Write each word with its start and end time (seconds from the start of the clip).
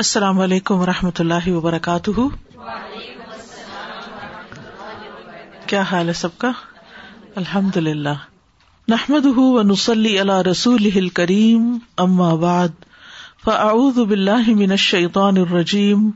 السلام 0.00 0.38
علیکم 0.40 0.80
و 0.80 0.84
رحمۃ 0.86 1.18
اللہ 1.22 1.48
وبرکاتہ 1.54 2.20
کیا 5.72 5.82
حال 5.90 6.08
ہے 6.08 6.12
سب 6.20 6.38
کا 6.44 6.50
الحمد 7.40 7.76
للہ 7.88 8.14
نحمد 8.92 9.26
نسلی 9.70 10.18
اللہ 10.20 10.40
رسول 10.50 11.08
کریم 11.18 11.66
اماب 12.06 12.44
من 13.46 14.56
منشان 14.62 15.36
الرجیم 15.44 16.08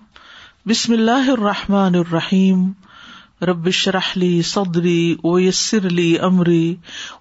بسم 0.73 0.93
اللہ 0.99 1.29
الرحمٰن 1.37 1.95
الرحیم 2.07 2.65
ربشرحلی 3.53 4.33
سعودری 4.55 5.01
اویسر 5.33 5.87
علی 5.93 6.15
امری 6.33 6.65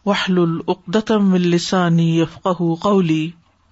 وحل 0.05 0.38
العقدم 0.48 1.32
السانی 1.43 2.09
یفق 2.20 2.61
قولی 2.88 3.23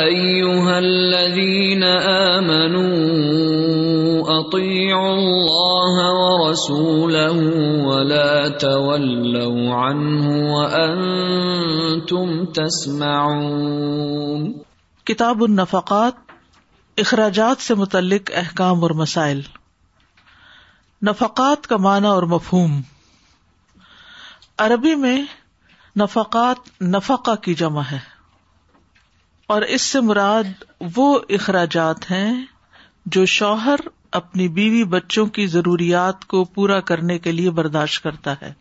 أيها 0.04 0.72
الذين 0.78 1.82
آمنوا 2.08 4.34
أطيعوا 4.40 5.12
الله 5.12 6.08
ورسوله 6.22 7.86
ولا 7.86 8.48
تولوا 8.48 9.74
عنه 9.76 10.50
وأنتم 10.54 12.44
تسمعون 12.58 14.44
کتاب 15.12 15.44
النفقات 15.48 16.16
اخراجات 17.06 17.66
سے 17.68 17.74
متعلق 17.84 18.30
احکام 18.42 18.84
اور 18.88 18.94
مسائل 19.02 19.42
نفقات 21.12 21.66
کا 21.72 21.76
معنی 21.88 22.12
اور 22.12 22.22
مفہوم 22.36 22.78
عربی 24.66 24.94
میں 25.08 25.16
نفقات 26.00 26.70
نفقہ 26.94 27.34
کی 27.42 27.54
جمع 27.58 27.82
ہے 27.90 27.98
اور 29.54 29.62
اس 29.76 29.82
سے 29.92 30.00
مراد 30.08 30.64
وہ 30.96 31.06
اخراجات 31.36 32.10
ہیں 32.10 32.30
جو 33.16 33.24
شوہر 33.36 33.80
اپنی 34.20 34.48
بیوی 34.58 34.82
بچوں 34.94 35.24
کی 35.38 35.46
ضروریات 35.54 36.24
کو 36.32 36.42
پورا 36.56 36.78
کرنے 36.90 37.18
کے 37.26 37.32
لیے 37.32 37.50
برداشت 37.60 38.02
کرتا 38.02 38.34
ہے 38.42 38.52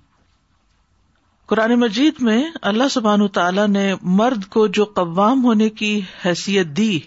قرآن 1.51 1.73
مجید 1.79 2.21
میں 2.27 2.41
اللہ 2.71 2.87
سبحان 2.91 3.27
تعالیٰ 3.37 3.67
نے 3.67 3.93
مرد 4.21 4.45
کو 4.55 4.65
جو 4.79 4.83
قوام 4.99 5.43
ہونے 5.43 5.69
کی 5.81 5.99
حیثیت 6.25 6.67
دی 6.77 6.97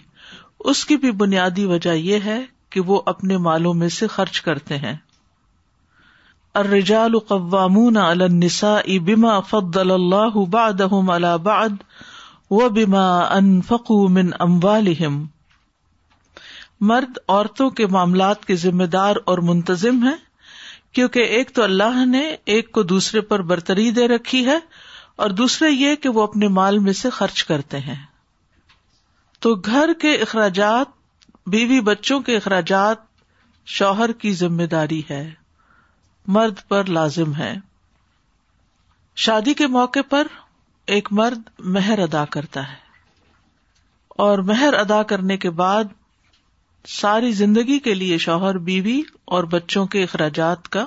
اس 0.73 0.85
کی 0.85 0.97
بھی 1.05 1.11
بنیادی 1.25 1.65
وجہ 1.73 1.93
یہ 1.93 2.19
ہے 2.25 2.39
کہ 2.75 2.79
وہ 2.91 3.01
اپنے 3.13 3.37
مالوں 3.49 3.73
میں 3.81 3.89
سے 4.01 4.07
خرچ 4.17 4.41
کرتے 4.41 4.77
ہیں 4.85 4.95
على 6.55 6.81
السا 7.99 8.77
وبما 8.95 9.39
فد 9.49 9.75
اللہ 9.77 10.37
فکو 13.67 14.07
مرد 16.89 17.17
عورتوں 17.27 17.69
کے 17.77 17.85
معاملات 17.93 18.45
کے 18.45 18.55
ذمہ 18.55 18.83
دار 18.95 19.15
اور 19.31 19.37
منتظم 19.51 20.03
ہے 20.07 20.13
کیونکہ 20.97 21.19
ایک 21.37 21.51
تو 21.55 21.63
اللہ 21.63 22.05
نے 22.05 22.21
ایک 22.53 22.71
کو 22.77 22.83
دوسرے 22.93 23.21
پر 23.31 23.41
برتری 23.51 23.89
دے 23.99 24.07
رکھی 24.07 24.45
ہے 24.45 24.57
اور 25.23 25.29
دوسرے 25.41 25.69
یہ 25.69 25.95
کہ 26.03 26.09
وہ 26.17 26.23
اپنے 26.23 26.47
مال 26.59 26.79
میں 26.85 26.93
سے 27.01 27.09
خرچ 27.19 27.43
کرتے 27.43 27.79
ہیں 27.89 27.95
تو 29.45 29.53
گھر 29.55 29.93
کے 30.01 30.13
اخراجات 30.21 30.97
بیوی 31.51 31.79
بچوں 31.91 32.19
کے 32.21 32.35
اخراجات 32.37 33.07
شوہر 33.77 34.11
کی 34.23 34.31
ذمہ 34.43 34.63
داری 34.71 35.01
ہے 35.09 35.25
مرد 36.35 36.59
پر 36.69 36.85
لازم 36.95 37.33
ہے 37.35 37.53
شادی 39.25 39.53
کے 39.61 39.67
موقع 39.75 39.99
پر 40.09 40.27
ایک 40.95 41.07
مرد 41.19 41.47
مہر 41.77 41.99
ادا 41.99 42.23
کرتا 42.35 42.67
ہے 42.71 42.75
اور 44.25 44.39
مہر 44.51 44.73
ادا 44.79 45.01
کرنے 45.11 45.37
کے 45.45 45.49
بعد 45.61 45.93
ساری 46.97 47.31
زندگی 47.39 47.79
کے 47.87 47.93
لیے 47.93 48.17
شوہر 48.27 48.57
بیوی 48.67 49.01
اور 49.37 49.43
بچوں 49.55 49.85
کے 49.95 50.03
اخراجات 50.03 50.69
کا 50.75 50.85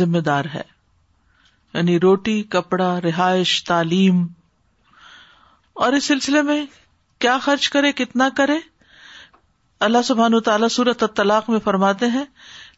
ذمہ 0.00 0.20
دار 0.30 0.44
ہے 0.54 0.62
یعنی 1.74 1.98
روٹی 2.00 2.42
کپڑا 2.56 2.90
رہائش 3.04 3.54
تعلیم 3.64 4.26
اور 5.86 5.92
اس 5.98 6.04
سلسلے 6.14 6.42
میں 6.50 6.64
کیا 7.24 7.38
خرچ 7.42 7.68
کرے 7.76 7.92
کتنا 8.04 8.28
کرے 8.36 8.58
اللہ 9.88 10.12
و 10.18 10.40
تعالی 10.50 10.68
صورت 10.80 11.02
الطلاق 11.02 11.50
میں 11.50 11.58
فرماتے 11.64 12.06
ہیں 12.18 12.24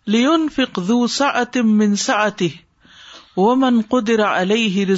لیون 0.09 0.49
فکو 0.55 0.83
و 3.39 3.55
من 3.57 3.81
علیہ 4.27 4.95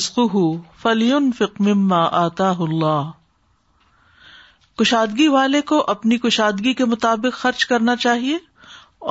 فلیون 0.83 1.31
مما 1.67 2.03
آتا 2.19 2.51
اللہ 2.59 3.11
کشادگی 4.79 5.27
والے 5.29 5.61
کو 5.71 5.83
اپنی 5.91 6.19
کشادگی 6.19 6.73
کے 6.75 6.85
مطابق 6.93 7.35
خرچ 7.39 7.65
کرنا 7.67 7.97
چاہیے 7.97 8.37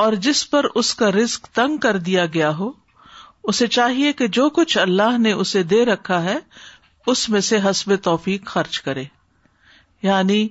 اور 0.04 0.14
جس 0.28 0.50
پر 0.50 0.66
اس 0.76 0.94
کا 0.96 1.12
رزق 1.12 1.48
تنگ 1.56 1.78
کر 1.86 1.98
دیا 2.08 2.26
گیا 2.34 2.56
ہو 2.58 2.72
اسے 3.52 3.68
چاہیے 3.68 4.14
کہ 4.14 4.28
جو 4.40 4.50
کچھ 4.58 4.78
اللہ 4.78 5.18
نے 5.20 5.32
اسے 5.44 5.64
دے 5.74 5.84
رکھا 5.86 6.24
ہے 6.24 6.38
اس 7.12 7.28
میں 7.30 7.42
سے 7.50 7.60
حسب 7.70 7.94
توفیق 8.04 8.48
خرچ 8.54 8.80
کرے 8.82 9.04
یعنی 10.04 10.48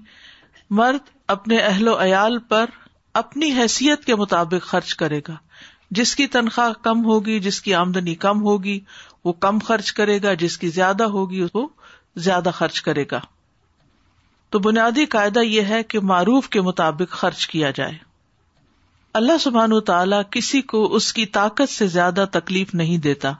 مرد 0.81 1.09
اپنے 1.37 1.59
اہل 1.59 1.89
و 1.89 1.99
عیال 2.03 2.39
پر 2.49 2.71
اپنی 3.19 3.51
حیثیت 3.57 4.05
کے 4.05 4.15
مطابق 4.15 4.67
خرچ 4.67 4.95
کرے 4.97 5.21
گا 5.29 5.35
جس 5.99 6.15
کی 6.17 6.27
تنخواہ 6.35 6.73
کم 6.83 7.05
ہوگی 7.05 7.39
جس 7.47 7.61
کی 7.63 7.75
آمدنی 7.75 8.15
کم 8.25 8.43
ہوگی 8.43 8.79
وہ 9.25 9.33
کم 9.47 9.59
خرچ 9.67 9.93
کرے 9.93 10.19
گا 10.23 10.35
جس 10.43 10.59
کی 10.59 10.69
زیادہ 10.77 11.05
ہوگی 11.15 11.45
وہ 11.55 11.67
زیادہ 12.27 12.51
خرچ 12.55 12.81
کرے 12.83 13.05
گا 13.13 13.21
تو 14.51 14.59
بنیادی 14.59 15.05
قاعدہ 15.07 15.39
یہ 15.45 15.63
ہے 15.69 15.83
کہ 15.89 16.01
معروف 16.13 16.49
کے 16.55 16.61
مطابق 16.69 17.11
خرچ 17.19 17.47
کیا 17.49 17.71
جائے 17.75 17.97
اللہ 19.19 19.39
سبحان 19.41 19.73
و 19.73 19.81
تعالیٰ 19.91 20.21
کسی 20.31 20.61
کو 20.73 20.85
اس 20.97 21.13
کی 21.13 21.27
طاقت 21.37 21.71
سے 21.71 21.87
زیادہ 21.95 22.25
تکلیف 22.33 22.75
نہیں 22.81 22.99
دیتا 23.07 23.33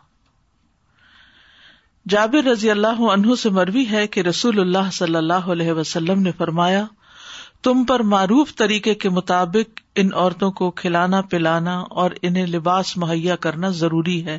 جابر 2.11 2.45
رضی 2.51 2.71
اللہ 2.71 3.01
عنہ 3.13 3.35
سے 3.43 3.51
مروی 3.59 3.85
ہے 3.91 4.07
کہ 4.15 4.21
رسول 4.29 4.61
اللہ 4.61 4.91
صلی 4.93 5.17
اللہ 5.17 5.49
علیہ 5.53 5.73
وسلم 5.81 6.23
نے 6.23 6.33
فرمایا 6.39 6.85
تم 7.67 7.83
پر 7.89 8.01
معروف 8.11 8.55
طریقے 8.57 8.95
کے 9.03 9.09
مطابق 9.17 9.81
ان 10.03 10.09
عورتوں 10.21 10.51
کو 10.61 10.71
کھلانا 10.83 11.21
پلانا 11.31 11.79
اور 12.03 12.11
انہیں 12.29 12.47
لباس 12.53 12.97
مہیا 13.03 13.37
کرنا 13.47 13.69
ضروری 13.81 14.25
ہے 14.27 14.39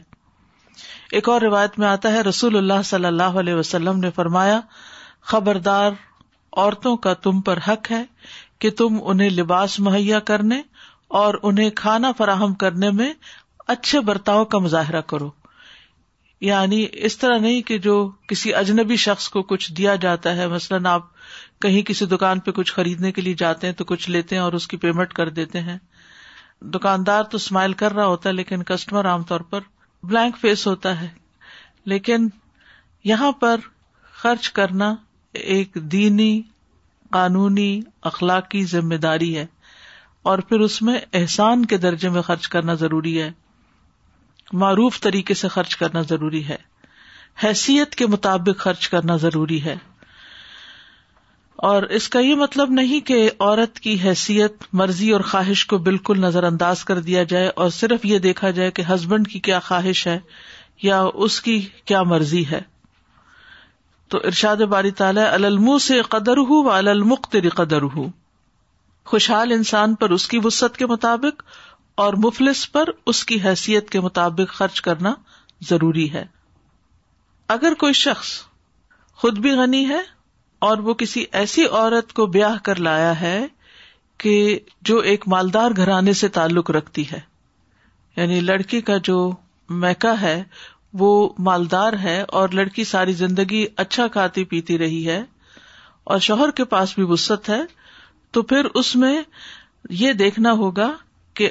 ایک 1.17 1.27
اور 1.29 1.41
روایت 1.41 1.77
میں 1.79 1.87
آتا 1.87 2.11
ہے 2.11 2.21
رسول 2.29 2.57
اللہ 2.57 2.81
صلی 2.85 3.05
اللہ 3.05 3.37
علیہ 3.39 3.53
وسلم 3.53 3.99
نے 3.99 4.11
فرمایا 4.15 4.59
خبردار 5.33 5.91
عورتوں 6.57 6.95
کا 7.05 7.13
تم 7.25 7.41
پر 7.49 7.59
حق 7.67 7.91
ہے 7.91 8.03
کہ 8.63 8.69
تم 8.77 8.97
انہیں 9.13 9.29
لباس 9.41 9.79
مہیا 9.89 10.19
کرنے 10.31 10.61
اور 11.21 11.33
انہیں 11.49 11.69
کھانا 11.83 12.11
فراہم 12.17 12.53
کرنے 12.63 12.89
میں 13.01 13.11
اچھے 13.75 13.99
برتاؤ 14.09 14.45
کا 14.53 14.57
مظاہرہ 14.67 15.01
کرو 15.13 15.29
یعنی 16.49 16.85
اس 17.07 17.17
طرح 17.17 17.37
نہیں 17.39 17.61
کہ 17.67 17.77
جو 17.77 17.95
کسی 18.29 18.53
اجنبی 18.61 18.95
شخص 19.05 19.29
کو 19.35 19.41
کچھ 19.53 19.71
دیا 19.77 19.95
جاتا 20.05 20.35
ہے 20.35 20.47
مثلاً 20.53 20.85
آپ 20.93 21.03
کہیں 21.61 21.81
کسی 21.89 22.05
دکان 22.11 22.39
پہ 22.45 22.51
کچھ 22.59 22.71
خریدنے 22.73 23.11
کے 23.15 23.21
لیے 23.21 23.33
جاتے 23.41 23.67
ہیں 23.67 23.73
تو 23.81 23.85
کچھ 23.91 24.09
لیتے 24.09 24.35
ہیں 24.35 24.41
اور 24.43 24.53
اس 24.59 24.67
کی 24.67 24.77
پیمنٹ 24.85 25.13
کر 25.19 25.29
دیتے 25.39 25.61
ہیں 25.69 25.77
دکاندار 26.73 27.23
تو 27.33 27.37
اسمائل 27.43 27.73
کر 27.81 27.93
رہا 27.93 28.05
ہوتا 28.13 28.29
ہے 28.29 28.33
لیکن 28.35 28.63
کسٹمر 28.71 29.07
عام 29.11 29.23
طور 29.31 29.41
پر 29.53 29.67
بلینک 30.11 30.37
فیس 30.41 30.65
ہوتا 30.67 30.99
ہے 31.01 31.07
لیکن 31.93 32.27
یہاں 33.11 33.31
پر 33.43 33.59
خرچ 34.21 34.49
کرنا 34.59 34.93
ایک 35.55 35.77
دینی 35.91 36.31
قانونی 37.17 37.71
اخلاقی 38.09 38.63
ذمہ 38.73 38.95
داری 39.05 39.37
ہے 39.37 39.45
اور 40.31 40.39
پھر 40.49 40.59
اس 40.65 40.81
میں 40.87 40.97
احسان 41.19 41.65
کے 41.71 41.77
درجے 41.85 42.09
میں 42.17 42.21
خرچ 42.31 42.47
کرنا 42.55 42.73
ضروری 42.81 43.21
ہے 43.21 43.29
معروف 44.63 44.99
طریقے 45.01 45.33
سے 45.41 45.47
خرچ 45.55 45.75
کرنا 45.83 46.01
ضروری 46.09 46.45
ہے 46.47 46.57
حیثیت 47.43 47.95
کے 48.01 48.07
مطابق 48.15 48.59
خرچ 48.63 48.87
کرنا 48.89 49.15
ضروری 49.25 49.63
ہے 49.63 49.75
اور 51.69 51.83
اس 51.95 52.07
کا 52.09 52.19
یہ 52.19 52.35
مطلب 52.35 52.69
نہیں 52.73 52.99
کہ 53.07 53.17
عورت 53.39 53.79
کی 53.79 53.95
حیثیت 54.03 54.63
مرضی 54.81 55.09
اور 55.13 55.21
خواہش 55.31 55.65
کو 55.73 55.77
بالکل 55.87 56.19
نظر 56.21 56.43
انداز 56.43 56.83
کر 56.89 56.99
دیا 57.09 57.23
جائے 57.33 57.49
اور 57.63 57.69
صرف 57.75 58.05
یہ 58.11 58.19
دیکھا 58.19 58.49
جائے 58.59 58.69
کہ 58.77 58.83
ہسبینڈ 58.93 59.27
کی 59.31 59.39
کیا 59.47 59.57
خواہش 59.67 60.05
ہے 60.07 60.17
یا 60.83 61.01
اس 61.25 61.39
کی 61.47 61.57
کیا 61.91 62.01
مرضی 62.13 62.43
ہے 62.51 62.61
تو 64.13 64.17
ارشاد 64.29 64.61
باری 64.71 64.91
تعالیٰ 65.01 65.25
اللم 65.33 65.77
سے 65.85 66.01
قدر 66.15 66.37
ہو 66.49 66.61
و 66.63 66.71
المختری 66.71 67.39
تری 67.41 67.49
قدر 67.61 67.81
ہو 67.95 68.05
خوشحال 69.11 69.51
انسان 69.57 69.93
پر 70.01 70.09
اس 70.17 70.27
کی 70.27 70.39
وسط 70.43 70.77
کے 70.77 70.85
مطابق 70.93 71.43
اور 72.05 72.13
مفلس 72.23 72.71
پر 72.71 72.89
اس 73.13 73.23
کی 73.29 73.37
حیثیت 73.43 73.89
کے 73.89 73.99
مطابق 74.07 74.53
خرچ 74.61 74.81
کرنا 74.89 75.13
ضروری 75.69 76.11
ہے 76.13 76.25
اگر 77.57 77.73
کوئی 77.85 77.93
شخص 78.01 78.33
خود 79.23 79.39
بھی 79.39 79.51
غنی 79.57 79.87
ہے 79.89 80.01
اور 80.67 80.77
وہ 80.87 80.93
کسی 80.93 81.23
ایسی 81.39 81.65
عورت 81.65 82.11
کو 82.13 82.25
بیاہ 82.33 82.57
کر 82.63 82.79
لایا 82.87 83.19
ہے 83.19 83.37
کہ 84.23 84.33
جو 84.89 84.97
ایک 85.11 85.23
مالدار 85.33 85.71
گھرانے 85.77 86.13
سے 86.19 86.27
تعلق 86.37 86.69
رکھتی 86.77 87.03
ہے 87.11 87.19
یعنی 88.15 88.39
لڑکی 88.41 88.81
کا 88.89 88.97
جو 89.03 89.15
میکا 89.85 90.13
ہے 90.21 90.41
وہ 91.01 91.09
مالدار 91.47 91.93
ہے 92.03 92.19
اور 92.39 92.49
لڑکی 92.59 92.83
ساری 92.91 93.13
زندگی 93.23 93.65
اچھا 93.83 94.07
کھاتی 94.17 94.43
پیتی 94.53 94.77
رہی 94.77 95.05
ہے 95.07 95.21
اور 96.13 96.19
شوہر 96.29 96.51
کے 96.59 96.65
پاس 96.75 96.93
بھی 96.95 97.03
وسط 97.09 97.49
ہے 97.49 97.61
تو 98.33 98.41
پھر 98.51 98.65
اس 98.81 98.95
میں 99.03 99.21
یہ 100.03 100.13
دیکھنا 100.23 100.51
ہوگا 100.63 100.91
کہ 101.39 101.49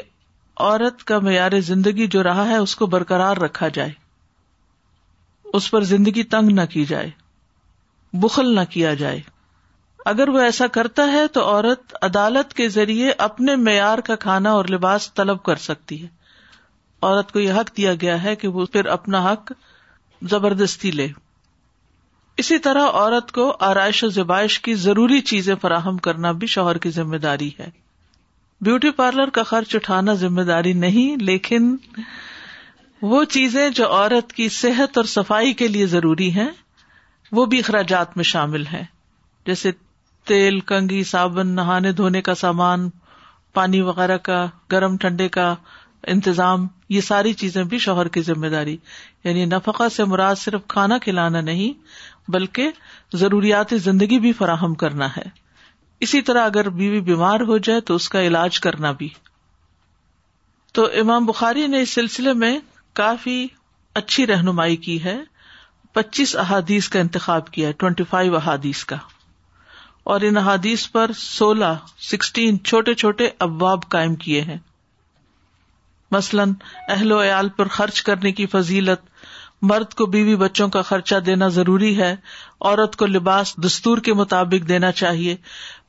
عورت 0.66 1.04
کا 1.10 1.18
معیار 1.28 1.60
زندگی 1.72 2.06
جو 2.16 2.22
رہا 2.22 2.46
ہے 2.48 2.56
اس 2.66 2.76
کو 2.76 2.86
برقرار 2.94 3.36
رکھا 3.46 3.68
جائے 3.80 3.92
اس 5.58 5.70
پر 5.70 5.84
زندگی 5.94 6.22
تنگ 6.36 6.54
نہ 6.60 6.66
کی 6.72 6.84
جائے 6.92 7.10
بخل 8.22 8.54
نہ 8.54 8.60
کیا 8.70 8.92
جائے 9.00 9.20
اگر 10.10 10.28
وہ 10.34 10.38
ایسا 10.40 10.66
کرتا 10.74 11.10
ہے 11.12 11.26
تو 11.32 11.44
عورت 11.48 11.94
عدالت 12.02 12.54
کے 12.56 12.68
ذریعے 12.76 13.12
اپنے 13.26 13.56
معیار 13.56 13.98
کا 14.04 14.14
کھانا 14.24 14.50
اور 14.52 14.64
لباس 14.72 15.12
طلب 15.14 15.42
کر 15.44 15.56
سکتی 15.68 16.02
ہے 16.02 16.08
عورت 17.08 17.32
کو 17.32 17.40
یہ 17.40 17.52
حق 17.60 17.76
دیا 17.76 17.94
گیا 18.00 18.22
ہے 18.22 18.34
کہ 18.36 18.48
وہ 18.56 18.64
پھر 18.72 18.86
اپنا 18.94 19.30
حق 19.30 19.52
زبردستی 20.30 20.90
لے 20.90 21.08
اسی 22.40 22.58
طرح 22.64 22.86
عورت 22.88 23.30
کو 23.32 23.52
آرائش 23.68 24.02
و 24.04 24.08
زبائش 24.08 24.58
کی 24.66 24.74
ضروری 24.86 25.20
چیزیں 25.30 25.54
فراہم 25.60 25.96
کرنا 26.06 26.30
بھی 26.42 26.46
شوہر 26.56 26.78
کی 26.84 26.90
ذمہ 26.90 27.16
داری 27.22 27.50
ہے 27.58 27.68
بیوٹی 28.64 28.90
پارلر 28.96 29.30
کا 29.38 29.42
خرچ 29.50 29.74
اٹھانا 29.76 30.14
ذمہ 30.22 30.42
داری 30.50 30.72
نہیں 30.86 31.16
لیکن 31.24 31.74
وہ 33.10 33.22
چیزیں 33.36 33.68
جو 33.74 33.90
عورت 33.92 34.32
کی 34.32 34.48
صحت 34.58 34.98
اور 34.98 35.04
صفائی 35.14 35.52
کے 35.62 35.68
لیے 35.68 35.86
ضروری 35.96 36.30
ہیں 36.34 36.48
وہ 37.36 37.44
بھی 37.46 37.58
اخراجات 37.58 38.16
میں 38.16 38.24
شامل 38.24 38.66
ہیں 38.66 38.82
جیسے 39.46 39.70
تیل 40.26 40.58
کنگھی 40.70 41.02
صابن 41.10 41.48
نہانے 41.56 41.92
دھونے 42.00 42.22
کا 42.22 42.34
سامان 42.34 42.88
پانی 43.54 43.80
وغیرہ 43.82 44.16
کا 44.28 44.46
گرم 44.72 44.96
ٹھنڈے 45.04 45.28
کا 45.36 45.54
انتظام 46.14 46.66
یہ 46.96 47.00
ساری 47.06 47.32
چیزیں 47.40 47.62
بھی 47.72 47.78
شوہر 47.84 48.08
کی 48.16 48.22
ذمہ 48.22 48.46
داری 48.52 48.76
یعنی 49.24 49.44
نفقا 49.44 49.88
سے 49.96 50.04
مراد 50.12 50.34
صرف 50.38 50.60
کھانا 50.68 50.98
کھلانا 51.02 51.40
نہیں 51.48 52.30
بلکہ 52.30 52.70
ضروریات 53.22 53.74
زندگی 53.84 54.18
بھی 54.26 54.32
فراہم 54.38 54.74
کرنا 54.82 55.06
ہے 55.16 55.22
اسی 56.06 56.20
طرح 56.28 56.44
اگر 56.46 56.68
بیوی 56.80 57.00
بیمار 57.08 57.40
ہو 57.48 57.56
جائے 57.68 57.80
تو 57.88 57.94
اس 58.00 58.08
کا 58.08 58.22
علاج 58.26 58.60
کرنا 58.66 58.90
بھی 59.00 59.08
تو 60.78 60.84
امام 61.00 61.24
بخاری 61.26 61.66
نے 61.66 61.80
اس 61.82 61.90
سلسلے 61.94 62.32
میں 62.44 62.58
کافی 63.02 63.46
اچھی 64.02 64.26
رہنمائی 64.26 64.76
کی 64.86 65.02
ہے 65.04 65.16
پچیس 65.94 66.34
احادیث 66.36 66.88
کا 66.88 66.98
انتخاب 67.00 67.48
کیا 67.50 67.70
ٹوینٹی 67.78 68.04
فائیو 68.10 68.34
احادیث 68.36 68.84
کا 68.90 68.96
اور 70.12 70.20
ان 70.28 70.36
احادیث 70.36 70.88
پر 70.92 71.10
سولہ 71.18 71.70
سکسٹین 72.10 72.62
چھوٹے 72.64 72.94
چھوٹے 73.02 73.28
ابواب 73.46 73.88
قائم 73.90 74.14
کیے 74.24 74.40
ہیں 74.50 74.56
مثلاً 76.12 76.52
اہل 76.92 77.12
و 77.12 77.20
عیال 77.22 77.48
پر 77.56 77.68
خرچ 77.78 78.02
کرنے 78.02 78.32
کی 78.32 78.46
فضیلت 78.52 79.04
مرد 79.70 79.92
کو 79.94 80.06
بیوی 80.12 80.36
بچوں 80.36 80.68
کا 80.76 80.82
خرچہ 80.90 81.14
دینا 81.26 81.48
ضروری 81.56 81.90
ہے 82.00 82.14
عورت 82.68 82.96
کو 83.02 83.06
لباس 83.06 83.54
دستور 83.66 83.98
کے 84.06 84.12
مطابق 84.20 84.68
دینا 84.68 84.92
چاہیے 85.02 85.36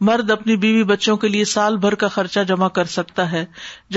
مرد 0.09 0.31
اپنی 0.31 0.55
بیوی 0.65 0.83
بچوں 0.93 1.15
کے 1.17 1.27
لیے 1.27 1.45
سال 1.53 1.77
بھر 1.85 1.95
کا 2.03 2.07
خرچہ 2.17 2.39
جمع 2.47 2.67
کر 2.79 2.85
سکتا 2.97 3.31
ہے 3.31 3.45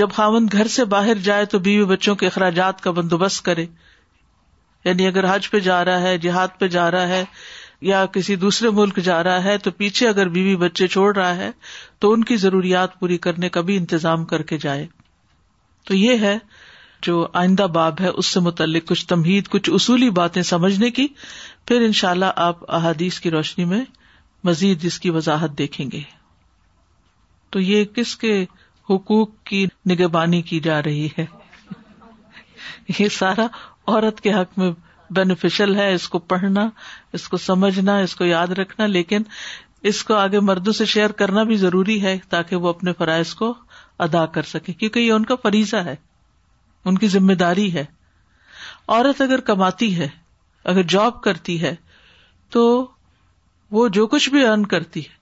جب 0.01 0.11
خاون 0.15 0.47
گھر 0.51 0.67
سے 0.77 0.85
باہر 0.95 1.17
جائے 1.29 1.45
تو 1.55 1.59
بیوی 1.69 1.85
بچوں 1.95 2.15
کے 2.21 2.27
اخراجات 2.27 2.81
کا 2.83 2.91
بندوبست 2.99 3.43
کرے 3.45 3.65
یعنی 4.85 5.07
اگر 5.07 5.25
حج 5.35 5.49
پہ 5.49 5.59
جا 5.69 5.83
رہا 5.85 6.01
ہے 6.01 6.17
جہاد 6.25 6.59
پہ 6.59 6.67
جا 6.73 6.89
رہا 6.91 7.07
ہے 7.07 7.23
یا 7.89 8.05
کسی 8.13 8.35
دوسرے 8.43 8.69
ملک 8.79 8.97
جا 9.07 9.23
رہا 9.23 9.43
ہے 9.43 9.57
تو 9.67 9.71
پیچھے 9.79 10.07
اگر 10.07 10.29
بیوی 10.35 10.55
بچے 10.63 10.87
چھوڑ 10.95 11.15
رہا 11.15 11.35
ہے 11.35 11.49
تو 12.03 12.11
ان 12.13 12.23
کی 12.29 12.35
ضروریات 12.43 12.99
پوری 12.99 13.17
کرنے 13.25 13.49
کا 13.55 13.61
بھی 13.69 13.77
انتظام 13.77 14.25
کر 14.33 14.41
کے 14.51 14.57
جائے 14.65 14.85
تو 15.87 15.95
یہ 15.95 16.21
ہے 16.25 16.37
جو 17.07 17.25
آئندہ 17.41 17.63
باب 17.73 17.99
ہے 18.01 18.07
اس 18.21 18.25
سے 18.33 18.39
متعلق 18.39 18.87
کچھ 18.89 19.05
تمہید 19.07 19.47
کچھ 19.55 19.69
اصولی 19.73 20.09
باتیں 20.21 20.41
سمجھنے 20.53 20.89
کی 20.99 21.07
پھر 21.67 21.81
ان 21.85 21.91
شاء 21.99 22.09
اللہ 22.11 22.39
آپ 22.45 22.69
احادیث 22.75 23.19
کی 23.19 23.31
روشنی 23.31 23.65
میں 23.73 23.83
مزید 24.49 24.85
اس 24.85 24.99
کی 24.99 25.09
وضاحت 25.17 25.57
دیکھیں 25.57 25.85
گے 25.91 26.01
تو 27.51 27.59
یہ 27.59 27.83
کس 27.95 28.15
کے 28.23 28.43
حقوق 28.89 29.29
کی 29.49 29.65
نگبانی 29.91 30.41
کی 30.51 30.59
جا 30.69 30.81
رہی 30.83 31.07
ہے 31.17 31.25
یہ 32.99 33.07
سارا 33.19 33.45
عورت 33.87 34.21
کے 34.21 34.33
حق 34.33 34.57
میں 34.59 34.71
بینیفیشل 35.15 35.75
ہے 35.75 35.93
اس 35.93 36.07
کو 36.09 36.19
پڑھنا 36.31 36.69
اس 37.17 37.27
کو 37.29 37.37
سمجھنا 37.37 37.97
اس 38.05 38.15
کو 38.15 38.25
یاد 38.25 38.51
رکھنا 38.59 38.85
لیکن 38.87 39.23
اس 39.89 40.03
کو 40.03 40.13
آگے 40.15 40.39
مردوں 40.49 40.73
سے 40.73 40.85
شیئر 40.93 41.09
کرنا 41.21 41.43
بھی 41.49 41.55
ضروری 41.63 42.01
ہے 42.03 42.17
تاکہ 42.29 42.55
وہ 42.63 42.69
اپنے 42.69 42.93
فرائض 42.97 43.33
کو 43.41 43.53
ادا 44.05 44.25
کر 44.37 44.43
سکے 44.53 44.73
کیونکہ 44.73 44.99
یہ 44.99 45.11
ان 45.13 45.25
کا 45.25 45.35
فریضہ 45.43 45.77
ہے 45.89 45.95
ان 46.89 46.97
کی 46.97 47.07
ذمہ 47.17 47.33
داری 47.43 47.71
ہے 47.73 47.85
عورت 48.95 49.21
اگر 49.21 49.39
کماتی 49.51 49.97
ہے 49.99 50.07
اگر 50.73 50.83
جاب 50.95 51.21
کرتی 51.23 51.61
ہے 51.61 51.75
تو 52.53 52.63
وہ 53.77 53.87
جو 53.97 54.07
کچھ 54.07 54.29
بھی 54.29 54.45
ارن 54.45 54.65
کرتی 54.73 55.01
ہے 55.05 55.13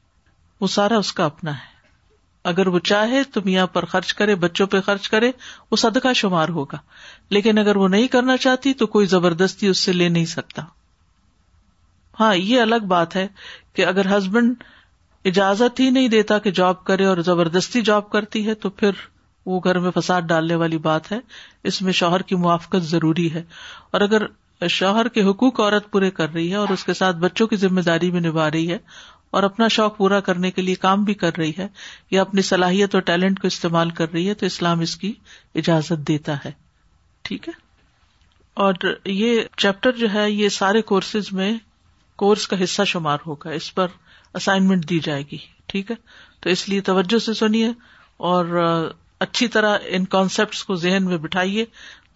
وہ 0.61 0.67
سارا 0.77 0.97
اس 1.03 1.13
کا 1.19 1.25
اپنا 1.25 1.51
ہے 1.57 1.71
اگر 2.51 2.67
وہ 2.67 2.79
چاہے 2.89 3.23
تو 3.33 3.41
میاں 3.43 3.65
پر 3.73 3.85
خرچ 3.91 4.13
کرے 4.13 4.35
بچوں 4.43 4.65
پہ 4.67 4.79
خرچ 4.85 5.07
کرے 5.09 5.31
وہ 5.71 5.77
صدقہ 5.77 6.13
شمار 6.15 6.49
ہوگا 6.57 6.77
لیکن 7.37 7.57
اگر 7.57 7.75
وہ 7.83 7.87
نہیں 7.89 8.07
کرنا 8.15 8.35
چاہتی 8.45 8.73
تو 8.81 8.87
کوئی 8.95 9.05
زبردستی 9.13 9.67
اس 9.67 9.79
سے 9.87 9.93
لے 9.93 10.09
نہیں 10.09 10.25
سکتا 10.31 10.61
ہاں 12.19 12.33
یہ 12.35 12.61
الگ 12.61 12.85
بات 12.87 13.15
ہے 13.15 13.27
کہ 13.75 13.85
اگر 13.85 14.15
ہسبینڈ 14.17 14.63
اجازت 15.25 15.79
ہی 15.79 15.89
نہیں 15.89 16.07
دیتا 16.17 16.37
کہ 16.45 16.51
جاب 16.59 16.83
کرے 16.85 17.05
اور 17.05 17.17
زبردستی 17.25 17.81
جاب 17.89 18.09
کرتی 18.11 18.45
ہے 18.47 18.53
تو 18.65 18.69
پھر 18.81 18.99
وہ 19.45 19.59
گھر 19.63 19.79
میں 19.85 19.91
فساد 19.99 20.21
ڈالنے 20.27 20.55
والی 20.55 20.77
بات 20.83 21.11
ہے 21.11 21.19
اس 21.71 21.81
میں 21.81 21.93
شوہر 21.93 22.21
کی 22.31 22.35
موافقت 22.43 22.83
ضروری 22.89 23.33
ہے 23.33 23.43
اور 23.93 24.01
اگر 24.01 24.25
شوہر 24.69 25.07
کے 25.15 25.23
حقوق 25.29 25.59
عورت 25.59 25.89
پورے 25.91 26.09
کر 26.17 26.31
رہی 26.33 26.49
ہے 26.51 26.55
اور 26.55 26.69
اس 26.73 26.83
کے 26.83 26.93
ساتھ 26.93 27.15
بچوں 27.19 27.47
کی 27.47 27.55
ذمہ 27.63 27.81
داری 27.85 28.11
بھی 28.11 28.19
نبھا 28.27 28.49
رہی 28.51 28.71
ہے 28.71 28.77
اور 29.37 29.43
اپنا 29.43 29.67
شوق 29.73 29.95
پورا 29.97 30.19
کرنے 30.25 30.49
کے 30.55 30.61
لیے 30.61 30.75
کام 30.81 31.03
بھی 31.03 31.13
کر 31.21 31.37
رہی 31.37 31.51
ہے 31.57 31.65
یا 32.11 32.21
اپنی 32.21 32.41
صلاحیت 32.49 32.95
اور 32.95 33.01
ٹیلنٹ 33.07 33.39
کو 33.41 33.47
استعمال 33.47 33.89
کر 33.99 34.11
رہی 34.13 34.27
ہے 34.29 34.33
تو 34.41 34.45
اسلام 34.45 34.79
اس 34.85 34.95
کی 35.03 35.11
اجازت 35.61 36.07
دیتا 36.07 36.35
ہے 36.43 36.51
ٹھیک 37.29 37.47
ہے 37.49 37.53
اور 38.65 38.73
یہ 39.21 39.41
چیپٹر 39.63 39.91
جو 40.01 40.07
ہے 40.13 40.29
یہ 40.31 40.49
سارے 40.57 40.81
کورسز 40.93 41.31
میں 41.39 41.51
کورس 42.23 42.47
کا 42.47 42.63
حصہ 42.63 42.81
شمار 42.93 43.25
ہوگا 43.27 43.51
اس 43.61 43.73
پر 43.75 43.97
اسائنمنٹ 44.41 44.89
دی 44.89 44.99
جائے 45.09 45.23
گی 45.31 45.37
ٹھیک 45.73 45.89
ہے 45.91 45.95
تو 46.41 46.49
اس 46.49 46.67
لیے 46.69 46.81
توجہ 46.93 47.19
سے 47.29 47.33
سنیے 47.43 47.69
اور 48.33 48.61
اچھی 49.27 49.47
طرح 49.57 49.77
ان 49.97 50.05
کانسیپٹس 50.17 50.63
کو 50.69 50.75
ذہن 50.87 51.05
میں 51.05 51.17
بٹھائیے 51.27 51.65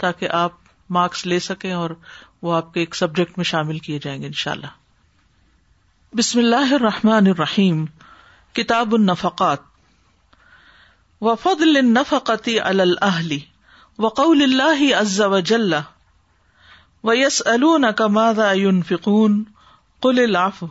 تاکہ 0.05 0.37
آپ 0.45 0.51
مارکس 0.99 1.25
لے 1.25 1.39
سکیں 1.49 1.71
اور 1.83 1.99
وہ 2.43 2.53
آپ 2.61 2.73
کے 2.73 2.79
ایک 2.79 2.95
سبجیکٹ 2.95 3.37
میں 3.37 3.43
شامل 3.55 3.79
کیے 3.87 3.99
جائیں 4.03 4.21
گے 4.21 4.27
ان 4.27 4.33
شاء 4.43 4.51
اللہ 4.51 4.85
بسم 6.15 6.39
اللہ 6.39 6.71
الرحمن 6.73 7.27
الرحیم 7.27 7.83
کتاب 8.55 8.93
النفقات 8.95 9.61
وفضل 11.21 11.77
النفقتی 11.77 12.57
علی 12.63 12.81
الاہلی 12.81 13.39
وقول 14.05 14.41
اللہ 14.43 14.83
عز 14.99 15.19
و 15.25 15.39
جل 15.49 15.73
ویسألونک 17.09 18.01
ماذا 18.19 18.51
ينفقون 18.59 19.43
قل 20.01 20.19
العفو 20.23 20.67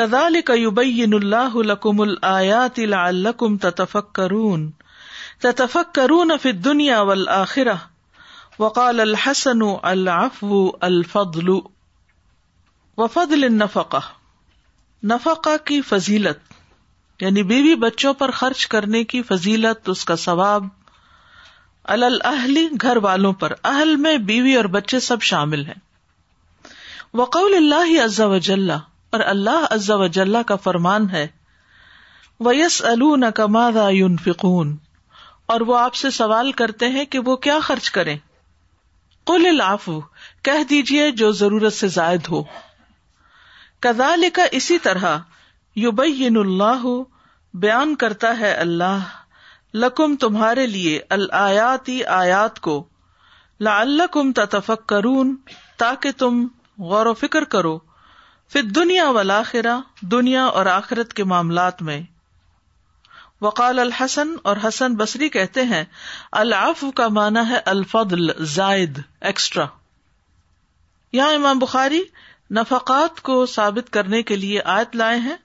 کذالک 0.00 0.50
یبین 0.58 1.14
اللہ 1.14 1.56
لکم 1.72 2.00
الآیات 2.00 2.78
لعلکم 2.90 3.56
تتفکرون 3.66 4.70
تتفکرون 5.48 6.36
فی 6.42 6.48
الدنیا 6.56 7.00
والآخرہ 7.10 7.74
وقال 8.58 9.00
الحسن 9.08 9.62
العفو 9.94 10.68
الفضل 10.92 11.50
وفضل 13.02 13.44
النفقہ 13.44 14.00
نفقہ 15.06 15.50
کی 15.64 15.80
فضیلت 15.88 16.54
یعنی 17.22 17.42
بیوی 17.50 17.74
بچوں 17.80 18.12
پر 18.20 18.30
خرچ 18.38 18.66
کرنے 18.72 19.02
کی 19.12 19.20
فضیلت 19.28 19.88
اس 19.88 20.04
کا 20.04 20.16
ثواب 20.26 20.64
الحلی 21.94 22.66
گھر 22.82 22.96
والوں 23.02 23.32
پر 23.42 23.52
اہل 23.72 23.94
میں 24.04 24.16
بیوی 24.30 24.54
اور 24.56 24.64
بچے 24.78 25.00
سب 25.10 25.22
شامل 25.30 25.64
ہیں 25.66 25.74
وقول 27.20 27.54
اللہ 27.56 27.98
عزا 28.04 28.26
و 28.26 28.34
اور 28.74 29.20
اللہ 29.26 29.64
عزا 29.74 29.94
و 29.96 30.06
کا 30.46 30.56
فرمان 30.64 31.08
ہے 31.10 31.26
ویس 32.46 32.80
یس 32.90 33.40
یون 33.98 34.16
فکون 34.24 34.76
اور 35.52 35.60
وہ 35.66 35.78
آپ 35.78 35.94
سے 36.02 36.10
سوال 36.22 36.50
کرتے 36.62 36.88
ہیں 36.96 37.04
کہ 37.14 37.18
وہ 37.26 37.36
کیا 37.48 37.58
خرچ 37.68 37.90
کریں 37.90 38.16
کل 39.26 39.46
العفو 39.50 40.00
کہہ 40.48 40.62
دیجیے 40.70 41.10
جو 41.22 41.30
ضرورت 41.42 41.72
سے 41.74 41.88
زائد 41.96 42.28
ہو 42.30 42.42
کزال 43.86 44.24
کا 44.34 44.44
اسی 44.58 44.78
طرح 44.84 45.16
بین 45.96 46.36
اللہ 46.36 46.86
بیان 47.64 47.94
کرتا 48.02 48.38
ہے 48.38 48.52
اللہ 48.62 49.04
لکم 49.84 50.14
تمہارے 50.20 50.66
لیے 50.66 50.98
الیاتی 51.16 52.02
آیات 52.14 52.58
کو 52.66 52.82
تاکہ 55.82 56.10
تم 56.18 56.44
غور 56.90 57.06
و 57.06 57.12
فکر 57.20 57.44
کرو 57.54 57.76
پھر 58.52 58.62
دنیا 58.80 59.08
والا 59.18 59.42
خرا 59.50 59.78
دنیا 60.12 60.44
اور 60.58 60.66
آخرت 60.74 61.12
کے 61.20 61.24
معاملات 61.32 61.82
میں 61.88 62.00
وقال 63.42 63.78
الحسن 63.78 64.34
اور 64.50 64.56
حسن 64.64 64.94
بصری 64.96 65.28
کہتے 65.38 65.62
ہیں 65.72 65.84
العف 66.42 66.84
کا 66.96 67.08
مانا 67.20 67.48
ہے 67.50 67.60
ایکسٹرا 69.20 69.66
یہاں 71.16 71.32
امام 71.34 71.58
بخاری 71.58 72.02
نفقات 72.56 73.20
کو 73.22 73.44
ثابت 73.54 73.90
کرنے 73.92 74.22
کے 74.28 74.36
لیے 74.36 74.60
آیت 74.76 74.94
لائے 74.96 75.16
ہیں 75.20 75.36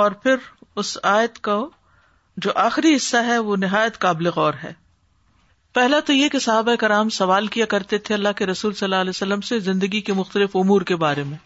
اور 0.00 0.12
پھر 0.22 0.36
اس 0.82 0.96
آیت 1.10 1.38
کا 1.48 1.58
جو 2.44 2.50
آخری 2.64 2.94
حصہ 2.94 3.16
ہے 3.26 3.36
وہ 3.48 3.56
نہایت 3.64 3.98
قابل 4.00 4.28
غور 4.36 4.54
ہے 4.62 4.72
پہلا 5.74 5.98
تو 6.06 6.12
یہ 6.12 6.28
کہ 6.28 6.38
صحابہ 6.46 6.74
کرام 6.80 7.08
سوال 7.18 7.46
کیا 7.56 7.66
کرتے 7.74 7.98
تھے 8.08 8.14
اللہ 8.14 8.32
کے 8.36 8.46
رسول 8.46 8.72
صلی 8.72 8.86
اللہ 8.86 9.00
علیہ 9.00 9.10
وسلم 9.14 9.40
سے 9.50 9.58
زندگی 9.68 10.00
کے 10.08 10.12
مختلف 10.12 10.56
امور 10.62 10.82
کے 10.90 10.96
بارے 11.04 11.22
میں 11.28 11.36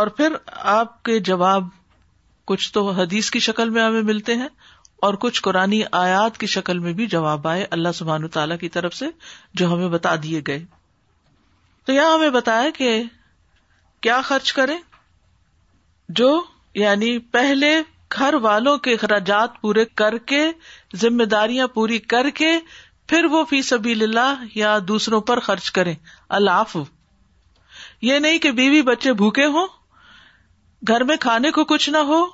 اور 0.00 0.06
پھر 0.16 0.34
آپ 0.72 1.02
کے 1.04 1.18
جواب 1.30 1.64
کچھ 2.46 2.72
تو 2.72 2.88
حدیث 2.98 3.30
کی 3.30 3.38
شکل 3.46 3.70
میں 3.70 3.82
ہمیں 3.82 4.02
ملتے 4.10 4.34
ہیں 4.42 4.48
اور 5.08 5.14
کچھ 5.20 5.40
قرآن 5.42 5.72
آیات 6.00 6.36
کی 6.38 6.46
شکل 6.56 6.78
میں 6.78 6.92
بھی 6.98 7.06
جواب 7.14 7.48
آئے 7.48 7.66
اللہ 7.78 7.92
سبحان 7.94 8.28
تعالی 8.38 8.56
کی 8.60 8.68
طرف 8.78 8.94
سے 8.94 9.06
جو 9.60 9.72
ہمیں 9.72 9.88
بتا 9.96 10.14
دیے 10.22 10.40
گئے 10.46 10.60
تو 11.86 11.92
یہاں 11.92 12.14
ہمیں 12.14 12.30
بتایا 12.40 12.68
کہ 12.76 12.90
کیا 14.02 14.20
خرچ 14.24 14.52
کریں 14.54 14.78
جو 16.20 16.28
یعنی 16.74 17.16
پہلے 17.36 17.72
گھر 18.16 18.34
والوں 18.42 18.78
کے 18.84 18.92
اخراجات 18.94 19.60
پورے 19.60 19.84
کر 20.00 20.16
کے 20.30 20.42
ذمے 21.00 21.24
داریاں 21.34 21.66
پوری 21.74 21.98
کر 22.12 22.28
کے 22.34 22.52
پھر 23.08 23.24
وہ 23.30 23.44
فی 23.50 23.60
سبیل 23.72 24.02
اللہ 24.02 24.44
یا 24.54 24.78
دوسروں 24.88 25.20
پر 25.30 25.40
خرچ 25.48 25.70
کرے 25.78 25.94
اللہ 26.38 26.76
یہ 28.08 28.18
نہیں 28.18 28.38
کہ 28.46 28.50
بیوی 28.60 28.82
بچے 28.82 29.12
بھوکے 29.22 29.44
ہوں 29.56 29.66
گھر 30.88 31.04
میں 31.04 31.16
کھانے 31.20 31.50
کو 31.56 31.64
کچھ 31.72 31.88
نہ 31.90 31.98
ہو 32.10 32.24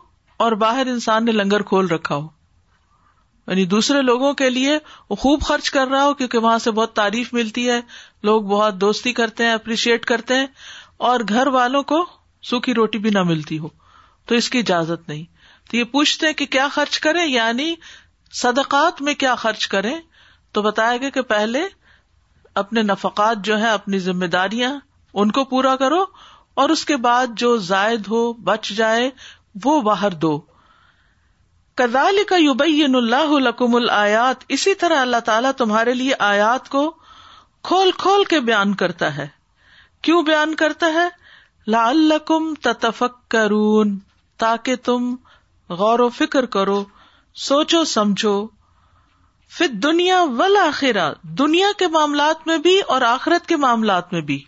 اور 0.45 0.53
باہر 0.63 0.87
انسان 0.91 1.25
نے 1.25 1.33
لنگر 1.33 1.63
کھول 1.71 1.87
رکھا 1.91 2.15
ہو 2.17 2.27
یعنی 3.51 3.65
دوسرے 3.75 4.03
لوگوں 4.03 4.33
کے 4.43 4.51
لیے 4.51 4.79
وہ 5.11 5.17
خوب 5.25 5.43
خرچ 5.47 5.71
کر 5.71 5.89
رہا 5.89 6.05
ہو 6.05 6.15
کیونکہ 6.21 6.39
وہاں 6.47 6.59
سے 6.65 6.71
بہت 6.79 6.95
تعریف 6.97 7.33
ملتی 7.35 7.69
ہے 7.71 7.81
لوگ 8.31 8.43
بہت 8.57 8.81
دوستی 8.81 9.13
کرتے 9.21 9.45
ہیں 9.45 9.53
اپریشیٹ 9.53 10.05
کرتے 10.13 10.35
ہیں 10.37 10.47
اور 11.09 11.21
گھر 11.29 11.47
والوں 11.55 11.83
کو 11.93 12.05
سوکھی 12.51 12.75
روٹی 12.75 12.99
بھی 13.07 13.11
نہ 13.15 13.23
ملتی 13.31 13.59
ہو 13.59 13.69
تو 14.29 14.35
اس 14.35 14.49
کی 14.51 14.59
اجازت 14.59 15.09
نہیں 15.09 15.25
تو 15.71 15.77
یہ 15.77 15.85
پوچھتے 15.93 16.33
کہ 16.35 16.47
کیا 16.55 16.69
خرچ 16.73 16.99
کریں 17.07 17.25
یعنی 17.27 17.75
صدقات 18.41 19.03
میں 19.03 19.15
کیا 19.23 19.35
خرچ 19.43 19.67
کریں 19.75 19.97
تو 20.55 20.63
بتایا 20.63 20.97
گیا 20.97 21.11
کہ 21.15 21.23
پہلے 21.33 21.63
اپنے 22.63 22.83
نفقات 22.83 23.45
جو 23.45 23.59
ہے 23.61 23.69
اپنی 23.71 23.99
ذمہ 24.09 24.25
داریاں 24.35 24.73
ان 25.21 25.31
کو 25.39 25.45
پورا 25.53 25.75
کرو 25.81 26.05
اور 26.63 26.69
اس 26.71 26.85
کے 26.85 26.97
بعد 27.07 27.37
جو 27.39 27.57
زائد 27.71 28.07
ہو 28.11 28.33
بچ 28.49 28.69
جائے 28.77 29.11
وہ 29.65 29.81
باہر 29.83 30.11
دو 30.23 30.39
کزال 31.81 32.19
کا 32.29 32.37
یوبین 32.37 32.95
اللہ 32.97 33.33
القم 33.37 33.75
الآیات 33.77 34.45
اسی 34.57 34.75
طرح 34.85 35.01
اللہ 35.01 35.21
تعالیٰ 35.25 35.51
تمہارے 35.57 35.95
لیے 35.95 36.15
آیات 36.29 36.69
کو 36.69 36.91
کھول 37.69 37.91
کھول 37.99 38.25
کے 38.29 38.41
بیان 38.51 38.75
کرتا 38.85 39.17
ہے 39.17 39.27
کیوں 40.03 40.23
بیان 40.23 40.55
کرتا 40.63 40.87
ہے 40.95 41.09
لم 41.77 42.53
تتفکرون 42.63 43.99
تاکہ 44.39 44.77
تم 44.85 45.15
غور 45.79 45.99
و 46.01 46.09
فکر 46.17 46.47
کرو 46.57 46.83
سوچو 47.45 47.85
سمجھو 47.93 48.35
پھر 49.57 49.67
دنیا 49.83 50.21
دنیا 51.39 51.69
کے 51.79 51.89
معاملات 51.93 52.47
میں 52.47 52.57
بھی 52.67 52.79
اور 52.95 53.03
آخرت 53.09 53.47
کے 53.49 53.57
معاملات 53.65 54.13
میں 54.13 54.21
بھی 54.31 54.39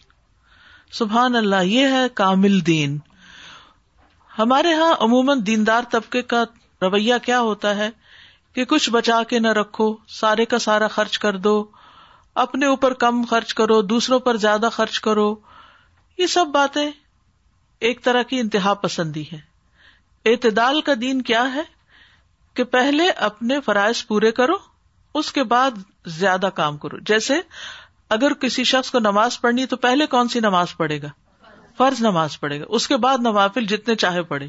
سبحان 0.99 1.37
اللہ 1.37 1.63
یہ 1.65 1.93
ہے 1.97 2.05
کامل 2.21 2.59
دین 2.67 2.99
ہمارے 4.39 4.71
یہاں 4.71 4.93
عموماً 5.05 5.41
دیندار 5.47 5.83
طبقے 5.91 6.23
کا 6.33 6.43
رویہ 6.83 7.15
کیا 7.25 7.41
ہوتا 7.51 7.75
ہے 7.77 7.91
کہ 8.55 8.65
کچھ 8.75 8.89
بچا 8.91 9.23
کے 9.29 9.39
نہ 9.47 9.53
رکھو 9.61 9.93
سارے 10.21 10.45
کا 10.53 10.59
سارا 10.69 10.89
خرچ 10.99 11.19
کر 11.25 11.37
دو 11.49 11.63
اپنے 12.43 12.67
اوپر 12.73 12.93
کم 13.03 13.23
خرچ 13.31 13.53
کرو 13.61 13.81
دوسروں 13.93 14.19
پر 14.27 14.37
زیادہ 14.43 14.69
خرچ 14.73 14.99
کرو 15.07 15.25
یہ 16.19 16.27
سب 16.35 16.47
باتیں 16.55 16.91
ایک 17.89 18.03
طرح 18.05 18.23
کی 18.33 18.39
انتہا 18.41 18.75
پسندی 18.83 19.23
ہے 19.33 19.39
اعتدال 20.33 20.81
کا 20.89 20.93
دین 21.01 21.23
کیا 21.31 21.43
ہے 21.55 21.63
کہ 22.57 22.65
پہلے 22.75 23.09
اپنے 23.31 23.61
فرائض 23.67 24.05
پورے 24.07 24.31
کرو 24.39 24.55
اس 25.19 25.33
کے 25.33 25.43
بعد 25.55 25.81
زیادہ 26.21 26.49
کام 26.55 26.77
کرو 26.85 26.99
جیسے 27.11 27.35
اگر 28.19 28.35
کسی 28.47 28.65
شخص 28.73 28.91
کو 28.91 28.99
نماز 29.09 29.41
پڑھنی 29.41 29.67
تو 29.73 29.77
پہلے 29.89 30.07
کون 30.15 30.29
سی 30.35 30.41
نماز 30.41 30.77
پڑھے 30.77 31.01
گا 31.03 31.09
فرض 31.79 32.03
نماز 32.03 32.39
پڑھے 32.41 32.61
گا 32.61 32.65
اس 32.79 32.89
کے 32.89 32.97
بعد 33.07 33.27
نوافل 33.31 33.67
جتنے 33.75 33.95
چاہے 34.05 34.23
پڑھے 34.31 34.47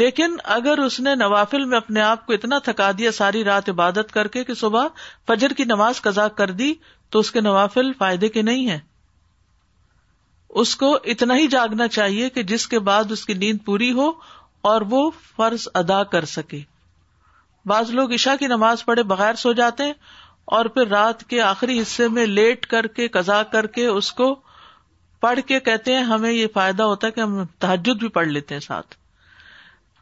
لیکن 0.00 0.36
اگر 0.58 0.78
اس 0.82 0.98
نے 1.00 1.14
نوافل 1.14 1.64
میں 1.70 1.76
اپنے 1.78 2.00
آپ 2.02 2.24
کو 2.26 2.32
اتنا 2.32 2.58
تھکا 2.64 2.90
دیا 2.98 3.10
ساری 3.12 3.42
رات 3.44 3.68
عبادت 3.68 4.12
کر 4.12 4.28
کے 4.36 4.44
کہ 4.44 4.54
صبح 4.60 4.86
فجر 5.28 5.52
کی 5.56 5.64
نماز 5.72 6.00
قزا 6.02 6.26
کر 6.36 6.50
دی 6.60 6.72
تو 7.12 7.18
اس 7.18 7.30
کے 7.32 7.40
نوافل 7.40 7.92
فائدے 7.98 8.28
کے 8.36 8.42
نہیں 8.42 8.70
ہے 8.70 8.78
اس 10.62 10.74
کو 10.76 10.94
اتنا 11.14 11.36
ہی 11.38 11.46
جاگنا 11.48 11.88
چاہیے 11.88 12.28
کہ 12.30 12.42
جس 12.52 12.66
کے 12.68 12.78
بعد 12.88 13.12
اس 13.12 13.24
کی 13.26 13.34
نیند 13.34 13.58
پوری 13.64 13.90
ہو 13.98 14.10
اور 14.70 14.82
وہ 14.90 15.10
فرض 15.36 15.66
ادا 15.74 16.02
کر 16.14 16.24
سکے 16.32 16.60
بعض 17.68 17.90
لوگ 17.94 18.12
عشا 18.14 18.34
کی 18.40 18.46
نماز 18.46 18.84
پڑھے 18.84 19.02
بغیر 19.12 19.34
سو 19.42 19.52
جاتے 19.60 19.84
ہیں 19.84 19.92
اور 20.58 20.66
پھر 20.76 20.86
رات 20.88 21.22
کے 21.30 21.40
آخری 21.42 21.80
حصے 21.80 22.08
میں 22.18 22.26
لیٹ 22.26 22.66
کر 22.66 22.86
کے 22.98 23.08
قزا 23.16 23.42
کر 23.52 23.66
کے 23.76 23.86
اس 23.86 24.12
کو 24.20 24.34
پڑھ 25.20 25.38
کے 25.46 25.60
کہتے 25.70 25.94
ہیں 25.96 26.02
ہمیں 26.04 26.30
یہ 26.32 26.46
فائدہ 26.54 26.82
ہوتا 26.92 27.06
ہے 27.06 27.12
کہ 27.12 27.20
ہم 27.20 27.44
تحجد 27.58 27.98
بھی 27.98 28.08
پڑھ 28.18 28.28
لیتے 28.28 28.54
ہیں 28.54 28.60
ساتھ 28.60 28.94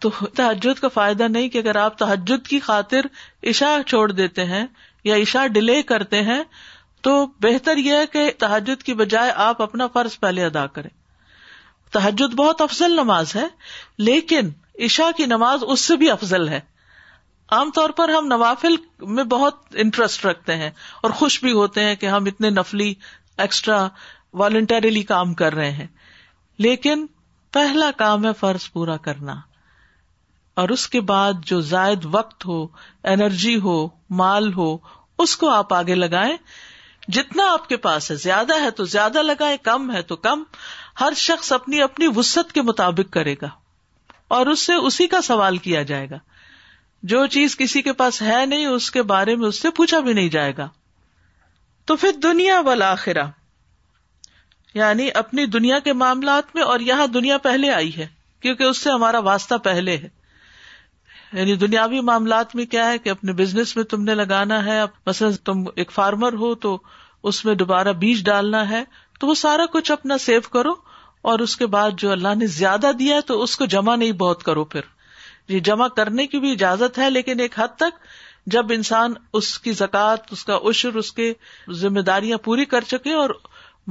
تو 0.04 0.08
تحجد 0.36 0.78
کا 0.80 0.88
فائدہ 0.92 1.26
نہیں 1.30 1.48
کہ 1.54 1.58
اگر 1.58 1.76
آپ 1.76 1.98
تحجد 1.98 2.46
کی 2.46 2.58
خاطر 2.66 3.06
عشا 3.50 3.76
چھوڑ 3.86 4.10
دیتے 4.12 4.44
ہیں 4.52 4.64
یا 5.04 5.16
عشاء 5.24 5.46
ڈیلے 5.56 5.82
کرتے 5.90 6.22
ہیں 6.28 6.42
تو 7.08 7.12
بہتر 7.42 7.76
یہ 7.88 7.96
ہے 7.96 8.06
کہ 8.12 8.30
تحجد 8.38 8.82
کی 8.82 8.94
بجائے 9.00 9.30
آپ 9.48 9.60
اپنا 9.62 9.86
فرض 9.92 10.18
پہلے 10.20 10.44
ادا 10.44 10.66
کریں 10.78 10.90
تحجد 11.96 12.34
بہت 12.40 12.60
افضل 12.60 12.94
نماز 13.00 13.34
ہے 13.36 13.44
لیکن 14.08 14.48
عشاء 14.88 15.10
کی 15.16 15.26
نماز 15.34 15.64
اس 15.74 15.80
سے 15.90 15.96
بھی 16.02 16.10
افضل 16.10 16.48
ہے 16.48 16.60
عام 17.58 17.70
طور 17.74 17.90
پر 18.00 18.08
ہم 18.16 18.26
نوافل 18.26 18.74
میں 19.14 19.24
بہت 19.30 19.62
انٹرسٹ 19.84 20.24
رکھتے 20.26 20.56
ہیں 20.56 20.70
اور 21.02 21.10
خوش 21.20 21.40
بھی 21.44 21.52
ہوتے 21.52 21.84
ہیں 21.84 21.94
کہ 22.02 22.06
ہم 22.16 22.24
اتنے 22.32 22.50
نفلی 22.50 22.92
ایکسٹرا 23.46 23.86
والنٹریلی 24.42 25.02
کام 25.14 25.34
کر 25.40 25.54
رہے 25.54 25.70
ہیں 25.80 25.86
لیکن 26.68 27.06
پہلا 27.58 27.90
کام 28.04 28.26
ہے 28.26 28.32
فرض 28.40 28.70
پورا 28.72 28.96
کرنا 29.08 29.34
اور 30.60 30.68
اس 30.74 30.82
کے 30.94 31.00
بعد 31.08 31.44
جو 31.50 31.60
زائد 31.66 32.04
وقت 32.14 32.44
ہو 32.46 32.56
انرجی 33.10 33.54
ہو 33.66 33.74
مال 34.20 34.52
ہو 34.54 34.66
اس 35.24 35.36
کو 35.42 35.48
آپ 35.50 35.72
آگے 35.74 35.94
لگائیں 35.94 36.36
جتنا 37.16 37.46
آپ 37.52 37.68
کے 37.68 37.76
پاس 37.86 38.10
ہے 38.10 38.16
زیادہ 38.24 38.60
ہے 38.62 38.70
تو 38.80 38.84
زیادہ 38.94 39.22
لگائیں 39.28 39.56
کم 39.68 39.90
ہے 39.92 40.02
تو 40.10 40.16
کم 40.26 40.42
ہر 41.00 41.12
شخص 41.22 41.52
اپنی 41.58 41.80
اپنی 41.82 42.08
وسط 42.16 42.52
کے 42.58 42.62
مطابق 42.72 43.12
کرے 43.16 43.34
گا 43.42 43.48
اور 44.38 44.52
اس 44.54 44.66
سے 44.70 44.74
اسی 44.88 45.06
کا 45.14 45.20
سوال 45.30 45.56
کیا 45.68 45.82
جائے 45.92 46.10
گا 46.10 46.18
جو 47.14 47.26
چیز 47.38 47.56
کسی 47.62 47.82
کے 47.88 47.92
پاس 48.02 48.20
ہے 48.30 48.44
نہیں 48.52 48.66
اس 48.76 48.90
کے 48.96 49.02
بارے 49.16 49.36
میں 49.42 49.48
اس 49.48 49.62
سے 49.66 49.70
پوچھا 49.82 50.00
بھی 50.08 50.12
نہیں 50.20 50.28
جائے 50.38 50.52
گا 50.58 50.68
تو 51.90 51.96
پھر 52.04 52.20
دنیا 52.28 52.60
والا 52.70 52.90
آخرا 52.98 53.26
یعنی 54.82 55.08
اپنی 55.24 55.46
دنیا 55.58 55.78
کے 55.88 55.92
معاملات 56.06 56.54
میں 56.54 56.62
اور 56.72 56.80
یہاں 56.92 57.06
دنیا 57.18 57.38
پہلے 57.50 57.72
آئی 57.82 57.96
ہے 57.96 58.06
کیونکہ 58.42 58.64
اس 58.72 58.82
سے 58.86 58.90
ہمارا 58.98 59.18
واسطہ 59.34 59.54
پہلے 59.70 59.96
ہے 60.06 60.18
یعنی 61.32 61.54
دنیاوی 61.56 62.00
معاملات 62.08 62.54
میں 62.56 62.64
کیا 62.70 62.86
ہے 62.90 62.98
کہ 62.98 63.08
اپنے 63.10 63.32
بزنس 63.40 63.74
میں 63.76 63.84
تم 63.90 64.02
نے 64.04 64.14
لگانا 64.14 64.64
ہے 64.66 64.78
تم 65.44 65.62
ایک 65.76 65.90
فارمر 65.92 66.32
ہو 66.40 66.54
تو 66.64 66.76
اس 67.30 67.44
میں 67.44 67.54
دوبارہ 67.54 67.92
بیج 68.00 68.24
ڈالنا 68.26 68.68
ہے 68.70 68.82
تو 69.20 69.26
وہ 69.26 69.34
سارا 69.42 69.66
کچھ 69.72 69.90
اپنا 69.92 70.18
سیو 70.18 70.40
کرو 70.52 70.72
اور 71.30 71.38
اس 71.44 71.56
کے 71.56 71.66
بعد 71.74 71.98
جو 71.98 72.10
اللہ 72.12 72.34
نے 72.40 72.46
زیادہ 72.60 72.90
دیا 72.98 73.16
ہے 73.16 73.20
تو 73.30 73.42
اس 73.42 73.56
کو 73.58 73.66
جمع 73.74 73.94
نہیں 73.96 74.12
بہت 74.22 74.42
کرو 74.44 74.64
پھر 74.74 74.80
یہ 75.48 75.60
جمع 75.68 75.88
کرنے 75.96 76.26
کی 76.26 76.38
بھی 76.40 76.52
اجازت 76.52 76.98
ہے 76.98 77.08
لیکن 77.10 77.40
ایک 77.40 77.58
حد 77.60 77.76
تک 77.78 77.98
جب 78.54 78.72
انسان 78.74 79.14
اس 79.40 79.58
کی 79.64 79.72
زکات 79.82 80.32
اس 80.32 80.44
کا 80.44 80.58
عشر 80.70 80.94
اس 80.96 81.12
کے 81.12 81.32
ذمہ 81.80 82.00
داریاں 82.10 82.38
پوری 82.44 82.64
کر 82.74 82.84
چکے 82.92 83.12
اور 83.22 83.30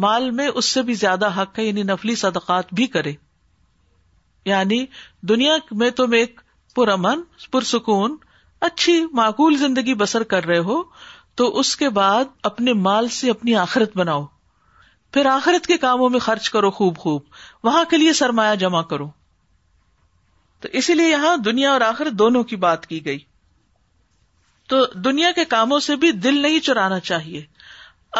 مال 0.05 0.29
میں 0.39 0.47
اس 0.55 0.65
سے 0.73 0.81
بھی 0.87 0.93
زیادہ 1.03 1.27
حق 1.41 1.59
ہے 1.59 1.63
یعنی 1.65 1.83
نفلی 1.83 2.15
صدقات 2.25 2.73
بھی 2.75 2.87
کرے 2.97 3.13
یعنی 4.45 4.85
دنیا 5.29 5.55
میں 5.79 5.89
تم 6.01 6.11
ایک 6.19 6.39
پر 6.75 6.87
امن 6.93 7.21
پرسکون 7.51 8.15
اچھی 8.67 8.99
معقول 9.19 9.55
زندگی 9.57 9.93
بسر 10.01 10.23
کر 10.33 10.45
رہے 10.45 10.57
ہو 10.69 10.81
تو 11.39 11.47
اس 11.59 11.75
کے 11.81 11.89
بعد 11.97 12.25
اپنے 12.49 12.73
مال 12.87 13.07
سے 13.17 13.29
اپنی 13.29 13.55
آخرت 13.55 13.95
بناؤ 13.97 14.25
پھر 15.17 15.25
آخرت 15.25 15.67
کے 15.67 15.77
کاموں 15.83 16.09
میں 16.15 16.19
خرچ 16.23 16.49
کرو 16.55 16.69
خوب 16.79 16.97
خوب 17.03 17.21
وہاں 17.63 17.83
کے 17.89 17.97
لیے 17.97 18.13
سرمایہ 18.19 18.55
جمع 18.65 18.81
کرو 18.91 19.07
تو 20.63 20.69
اسی 20.79 20.93
لیے 20.93 21.09
یہاں 21.09 21.35
دنیا 21.45 21.71
اور 21.71 21.81
آخرت 21.81 22.13
دونوں 22.19 22.43
کی 22.51 22.55
بات 22.65 22.85
کی 22.87 23.03
گئی 23.05 23.17
تو 24.73 24.85
دنیا 25.05 25.31
کے 25.35 25.45
کاموں 25.53 25.79
سے 25.85 25.95
بھی 26.01 26.11
دل 26.25 26.41
نہیں 26.41 26.59
چرانا 26.65 26.99
چاہیے 27.09 27.43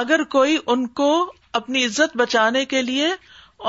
اگر 0.03 0.24
کوئی 0.36 0.58
ان 0.74 0.88
کو 1.01 1.12
اپنی 1.60 1.86
عزت 1.86 2.18
بچانے 2.18 2.63
کے 2.72 2.82
لیے 2.82 3.10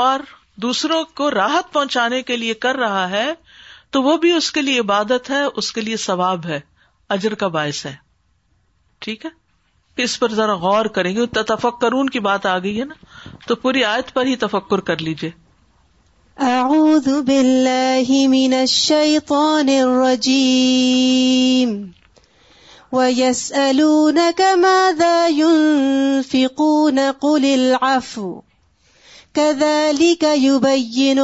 اور 0.06 0.20
دوسروں 0.62 1.02
کو 1.20 1.30
راحت 1.30 1.72
پہنچانے 1.72 2.22
کے 2.30 2.36
لیے 2.36 2.54
کر 2.64 2.76
رہا 2.84 3.08
ہے 3.10 3.30
تو 3.92 4.02
وہ 4.02 4.16
بھی 4.22 4.30
اس 4.32 4.50
کے 4.56 4.62
لیے 4.62 4.80
عبادت 4.80 5.30
ہے 5.30 5.42
اس 5.62 5.72
کے 5.76 5.80
لیے 5.80 5.96
ثواب 6.06 6.40
ہے 6.46 6.58
اجر 7.14 7.34
کا 7.38 7.48
باعث 7.58 7.84
ہے 7.86 7.94
ٹھیک 9.04 9.20
ہے 9.26 9.30
اس 10.02 10.12
پر 10.20 10.30
ذرا 10.40 10.54
غور 10.64 10.86
کریں 10.98 11.12
گے 11.14 11.18
تفکرون 11.48 12.06
کی 12.10 12.20
بات 12.26 12.42
آ 12.50 12.58
گئی 12.66 12.76
ہے 12.80 12.84
نا 12.90 12.94
تو 13.46 13.54
پوری 13.64 13.80
آیت 13.84 14.08
پر 14.14 14.24
ہی 14.26 14.36
تفکر 14.44 14.80
کر 14.90 14.96
لیجیے 15.08 15.30
اعوذ 16.50 17.08
باللہ 17.26 18.08
من 18.34 18.52
الشیطان 18.60 19.68
الرجیم 19.78 21.70
ماذا 22.92 25.02
شیقون 26.30 26.98
قل 27.20 27.44
العفو 27.54 28.30
تو 29.38 29.40
یہاں 29.42 31.18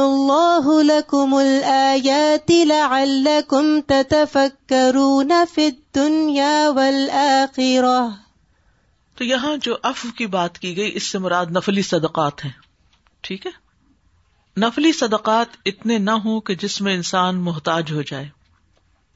جو 9.61 9.75
اف 9.83 10.05
کی 10.17 10.25
بات 10.25 10.59
کی 10.59 10.75
گئی 10.77 10.91
اس 10.93 11.07
سے 11.07 11.19
مراد 11.19 11.45
نفلی 11.55 11.81
صدقات 11.89 12.45
ہیں 12.45 12.51
ٹھیک 13.21 13.45
ہے 13.45 13.51
نفلی 14.65 14.91
صدقات 14.99 15.57
اتنے 15.71 15.97
نہ 16.05 16.11
ہوں 16.25 16.39
کہ 16.49 16.55
جس 16.63 16.79
میں 16.87 16.93
انسان 16.95 17.39
محتاج 17.49 17.91
ہو 17.93 18.01
جائے 18.11 18.27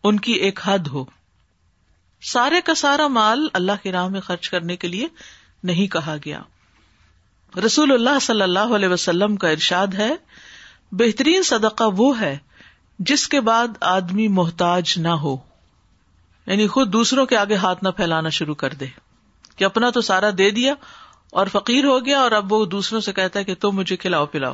ان 0.09 0.19
کی 0.27 0.33
ایک 0.47 0.59
حد 0.65 0.87
ہو 0.93 1.03
سارے 2.33 2.61
کا 2.65 2.73
سارا 2.85 3.07
مال 3.21 3.47
اللہ 3.61 3.83
کی 3.83 3.91
راہ 3.91 4.07
میں 4.17 4.21
خرچ 4.29 4.49
کرنے 4.49 4.75
کے 4.83 4.87
لیے 4.87 5.07
نہیں 5.69 5.87
کہا 5.93 6.15
گیا 6.25 6.41
رسول 7.65 7.91
اللہ 7.91 8.19
صلی 8.21 8.41
اللہ 8.41 8.73
علیہ 8.75 8.87
وسلم 8.89 9.35
کا 9.37 9.49
ارشاد 9.49 9.93
ہے 9.97 10.09
بہترین 11.01 11.43
صدقہ 11.43 11.83
وہ 11.97 12.19
ہے 12.19 12.37
جس 13.09 13.27
کے 13.27 13.41
بعد 13.41 13.77
آدمی 13.95 14.27
محتاج 14.37 14.93
نہ 14.99 15.07
ہو 15.23 15.35
یعنی 16.45 16.67
خود 16.67 16.91
دوسروں 16.93 17.25
کے 17.25 17.37
آگے 17.37 17.55
ہاتھ 17.63 17.83
نہ 17.83 17.89
پھیلانا 17.97 18.29
شروع 18.37 18.55
کر 18.63 18.73
دے 18.79 18.85
کہ 19.57 19.63
اپنا 19.65 19.89
تو 19.95 20.01
سارا 20.01 20.29
دے 20.37 20.49
دیا 20.51 20.73
اور 21.41 21.47
فقیر 21.51 21.85
ہو 21.85 21.99
گیا 22.05 22.19
اور 22.21 22.31
اب 22.37 22.53
وہ 22.53 22.63
دوسروں 22.75 22.99
سے 23.01 23.13
کہتا 23.13 23.39
ہے 23.39 23.43
کہ 23.43 23.55
تم 23.65 23.75
مجھے 23.75 23.95
کھلاؤ 23.97 24.25
پلاؤ 24.31 24.53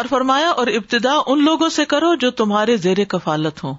اور 0.00 0.04
فرمایا 0.10 0.48
اور 0.62 0.66
ابتدا 0.66 1.12
ان 1.26 1.44
لوگوں 1.44 1.68
سے 1.76 1.84
کرو 1.94 2.14
جو 2.24 2.30
تمہارے 2.40 2.76
زیر 2.86 3.04
کفالت 3.08 3.62
ہوں 3.64 3.74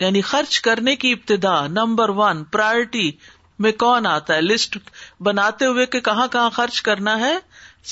یعنی 0.00 0.20
خرچ 0.30 0.60
کرنے 0.60 0.94
کی 0.96 1.12
ابتدا 1.12 1.60
نمبر 1.66 2.08
ون 2.16 2.42
پرائرٹی 2.52 3.10
میں 3.64 3.72
کون 3.82 4.06
آتا 4.06 4.34
ہے 4.34 4.40
لسٹ 4.40 4.76
بناتے 5.28 5.66
ہوئے 5.66 5.86
کہ 5.94 6.00
کہاں 6.08 6.26
کہاں 6.32 6.50
خرچ 6.58 6.80
کرنا 6.88 7.18
ہے 7.20 7.32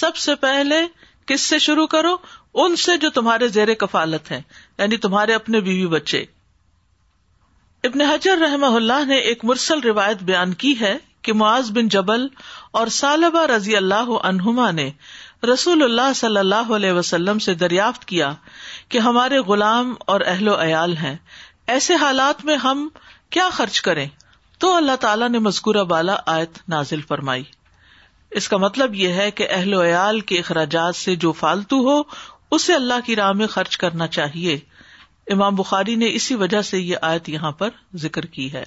سب 0.00 0.16
سے 0.24 0.34
پہلے 0.46 0.80
کس 1.26 1.40
سے 1.52 1.58
شروع 1.58 1.86
کرو 1.94 2.16
ان 2.64 2.76
سے 2.84 2.96
جو 3.04 3.10
تمہارے 3.14 3.48
زیر 3.56 3.72
کفالت 3.84 4.30
ہیں 4.30 4.40
یعنی 4.78 4.96
تمہارے 5.06 5.34
اپنے 5.34 5.60
بیوی 5.68 5.86
بچے 5.94 6.24
ابن 7.88 8.00
حجر 8.00 8.38
رحمہ 8.40 8.66
اللہ 8.76 9.04
نے 9.06 9.16
ایک 9.30 9.44
مرسل 9.44 9.80
روایت 9.84 10.22
بیان 10.30 10.52
کی 10.62 10.74
ہے 10.80 10.96
کہ 11.26 11.32
معاذ 11.42 11.70
بن 11.76 11.88
جبل 11.94 12.26
اور 12.80 12.86
سالبہ 12.96 13.44
رضی 13.54 13.76
اللہ 13.76 14.10
عنہما 14.28 14.70
نے 14.78 14.90
رسول 15.52 15.82
اللہ 15.82 16.12
صلی 16.16 16.38
اللہ 16.38 16.72
علیہ 16.76 16.92
وسلم 16.98 17.38
سے 17.46 17.54
دریافت 17.64 18.04
کیا 18.12 18.32
کہ 18.94 18.98
ہمارے 19.08 19.38
غلام 19.48 19.94
اور 20.14 20.20
اہل 20.34 20.48
و 20.48 20.54
عیال 20.62 20.96
ہیں 20.96 21.16
ایسے 21.74 21.94
حالات 22.00 22.44
میں 22.44 22.56
ہم 22.64 22.88
کیا 23.36 23.48
خرچ 23.52 23.80
کریں 23.88 24.06
تو 24.60 24.72
اللہ 24.76 24.96
تعالیٰ 25.00 25.28
نے 25.28 25.38
مذکورہ 25.46 25.82
بالا 25.88 26.14
آیت 26.34 26.58
نازل 26.68 27.00
فرمائی 27.08 27.42
اس 28.40 28.48
کا 28.48 28.56
مطلب 28.58 28.94
یہ 28.94 29.12
ہے 29.20 29.30
کہ 29.40 29.46
اہل 29.56 29.74
ویال 29.74 30.20
کے 30.30 30.38
اخراجات 30.38 30.96
سے 30.96 31.14
جو 31.24 31.32
فالتو 31.40 31.76
ہو 31.88 32.00
اسے 32.56 32.74
اللہ 32.74 33.04
کی 33.06 33.16
راہ 33.16 33.32
میں 33.40 33.46
خرچ 33.54 33.76
کرنا 33.84 34.06
چاہیے 34.18 34.58
امام 35.34 35.54
بخاری 35.56 35.94
نے 36.02 36.08
اسی 36.14 36.34
وجہ 36.42 36.60
سے 36.70 36.78
یہ 36.78 36.96
آیت 37.10 37.28
یہاں 37.28 37.50
پر 37.62 37.68
ذکر 38.02 38.26
کی 38.36 38.52
ہے 38.52 38.62